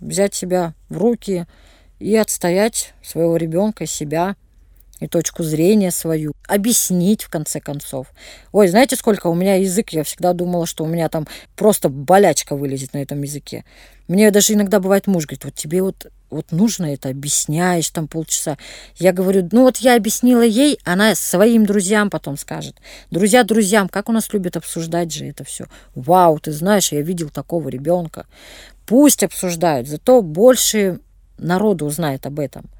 взять 0.00 0.34
себя 0.34 0.74
в 0.88 0.98
руки 0.98 1.46
и 1.98 2.14
отстоять 2.16 2.92
своего 3.02 3.36
ребенка, 3.36 3.86
себя, 3.86 4.36
и 5.00 5.06
точку 5.06 5.42
зрения 5.42 5.90
свою, 5.90 6.32
объяснить 6.48 7.22
в 7.22 7.28
конце 7.28 7.60
концов. 7.60 8.06
Ой, 8.52 8.68
знаете, 8.68 8.96
сколько 8.96 9.26
у 9.26 9.34
меня 9.34 9.56
язык, 9.56 9.90
я 9.90 10.04
всегда 10.04 10.32
думала, 10.32 10.66
что 10.66 10.84
у 10.84 10.86
меня 10.86 11.08
там 11.08 11.26
просто 11.54 11.88
болячка 11.88 12.56
вылезет 12.56 12.94
на 12.94 13.02
этом 13.02 13.22
языке. 13.22 13.64
Мне 14.08 14.30
даже 14.30 14.52
иногда 14.52 14.80
бывает 14.80 15.06
муж 15.06 15.26
говорит, 15.26 15.44
вот 15.44 15.54
тебе 15.54 15.82
вот, 15.82 16.06
вот 16.30 16.52
нужно 16.52 16.92
это, 16.92 17.08
объясняешь 17.08 17.90
там 17.90 18.06
полчаса. 18.06 18.56
Я 18.96 19.12
говорю, 19.12 19.48
ну 19.50 19.62
вот 19.62 19.78
я 19.78 19.96
объяснила 19.96 20.42
ей, 20.42 20.78
она 20.84 21.14
своим 21.14 21.66
друзьям 21.66 22.10
потом 22.10 22.36
скажет. 22.36 22.76
Друзья 23.10 23.42
друзьям, 23.42 23.88
как 23.88 24.08
у 24.08 24.12
нас 24.12 24.32
любят 24.32 24.56
обсуждать 24.56 25.12
же 25.12 25.26
это 25.26 25.44
все. 25.44 25.66
Вау, 25.94 26.38
ты 26.38 26.52
знаешь, 26.52 26.92
я 26.92 27.02
видел 27.02 27.30
такого 27.30 27.68
ребенка. 27.68 28.26
Пусть 28.86 29.24
обсуждают, 29.24 29.88
зато 29.88 30.22
больше 30.22 31.00
народу 31.38 31.86
узнает 31.86 32.26
об 32.26 32.38
этом. 32.38 32.70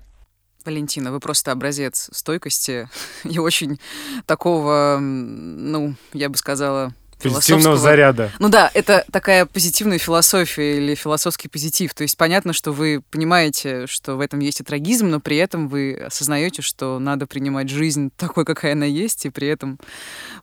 Валентина, 0.65 1.13
вы 1.13 1.21
просто 1.21 1.53
образец 1.53 2.11
стойкости 2.13 2.89
и 3.25 3.39
очень 3.39 3.81
такого, 4.27 4.99
ну, 5.01 5.95
я 6.13 6.29
бы 6.29 6.37
сказала, 6.37 6.93
Позитивного 7.23 7.77
заряда. 7.77 8.31
Ну 8.39 8.49
да, 8.49 8.71
это 8.75 9.05
такая 9.11 9.47
позитивная 9.47 9.99
философия 9.99 10.77
или 10.77 10.95
философский 10.95 11.49
позитив. 11.49 11.95
То 11.95 12.03
есть 12.03 12.17
понятно, 12.17 12.53
что 12.53 12.73
вы 12.73 13.03
понимаете, 13.11 13.87
что 13.87 14.17
в 14.17 14.21
этом 14.21 14.41
есть 14.41 14.61
и 14.61 14.65
трагизм, 14.65 15.09
но 15.09 15.21
при 15.21 15.37
этом 15.39 15.69
вы 15.69 15.95
осознаете, 15.95 16.63
что 16.63 16.99
надо 16.99 17.27
принимать 17.27 17.71
жизнь 17.71 18.11
такой, 18.17 18.45
какая 18.45 18.73
она 18.73 18.87
есть, 18.87 19.25
и 19.27 19.31
при 19.31 19.49
этом 19.49 19.79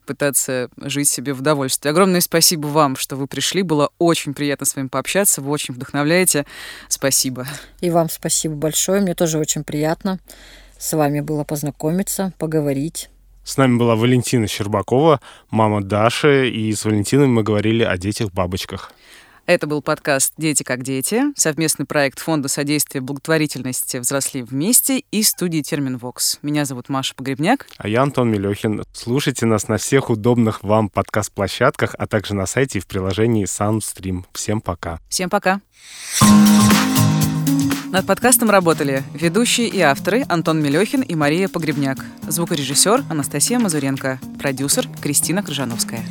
пытаться 0.05 0.69
жить 0.77 1.09
себе 1.09 1.33
в 1.33 1.39
удовольствие. 1.39 1.91
Огромное 1.91 2.21
спасибо 2.21 2.67
вам, 2.67 2.95
что 2.95 3.15
вы 3.15 3.27
пришли. 3.27 3.61
Было 3.61 3.91
очень 3.99 4.33
приятно 4.33 4.65
с 4.65 4.75
вами 4.75 4.87
пообщаться. 4.87 5.41
Вы 5.41 5.51
очень 5.51 5.73
вдохновляете. 5.73 6.45
Спасибо. 6.89 7.47
И 7.81 7.89
вам 7.89 8.09
спасибо 8.09 8.55
большое. 8.55 9.01
Мне 9.01 9.13
тоже 9.13 9.37
очень 9.37 9.63
приятно 9.63 10.19
с 10.83 10.91
вами 10.93 11.21
было 11.21 11.43
познакомиться, 11.45 12.33
поговорить. 12.37 13.09
С 13.43 13.57
нами 13.57 13.77
была 13.77 13.95
Валентина 13.95 14.47
Щербакова, 14.47 15.19
мама 15.49 15.81
Даши, 15.83 16.49
и 16.49 16.73
с 16.73 16.85
Валентиной 16.85 17.27
мы 17.27 17.43
говорили 17.43 17.83
о 17.83 17.97
детях-бабочках. 17.97 18.91
Это 19.45 19.67
был 19.67 19.81
подкаст 19.81 20.33
«Дети 20.37 20.63
как 20.63 20.83
дети», 20.83 21.23
совместный 21.35 21.85
проект 21.85 22.19
Фонда 22.19 22.47
содействия 22.47 23.01
благотворительности 23.01 23.97
«Взросли 23.97 24.41
вместе» 24.41 25.03
и 25.11 25.21
студии 25.21 25.61
«Терминвокс». 25.61 26.39
Меня 26.41 26.63
зовут 26.63 26.87
Маша 26.87 27.13
Погребняк. 27.13 27.67
А 27.77 27.89
я 27.89 28.03
Антон 28.03 28.31
Мелехин. 28.31 28.83
Слушайте 28.93 29.45
нас 29.45 29.67
на 29.67 29.75
всех 29.75 30.09
удобных 30.09 30.63
вам 30.63 30.87
подкаст-площадках, 30.87 31.93
а 31.99 32.07
также 32.07 32.35
на 32.35 32.45
сайте 32.45 32.79
и 32.79 32.81
в 32.81 32.87
приложении 32.87 33.45
SoundStream. 33.45 34.23
Всем 34.31 34.61
пока. 34.61 35.01
Всем 35.09 35.29
пока. 35.29 35.59
Над 37.93 38.07
подкастом 38.07 38.49
работали 38.49 39.03
ведущие 39.13 39.67
и 39.67 39.79
авторы 39.79 40.25
Антон 40.27 40.59
Мелехин 40.63 41.03
и 41.03 41.13
Мария 41.13 41.47
Погребняк, 41.47 41.99
звукорежиссер 42.27 43.03
Анастасия 43.07 43.59
Мазуренко, 43.59 44.19
продюсер 44.39 44.87
Кристина 44.99 45.43
Крыжановская. 45.43 46.03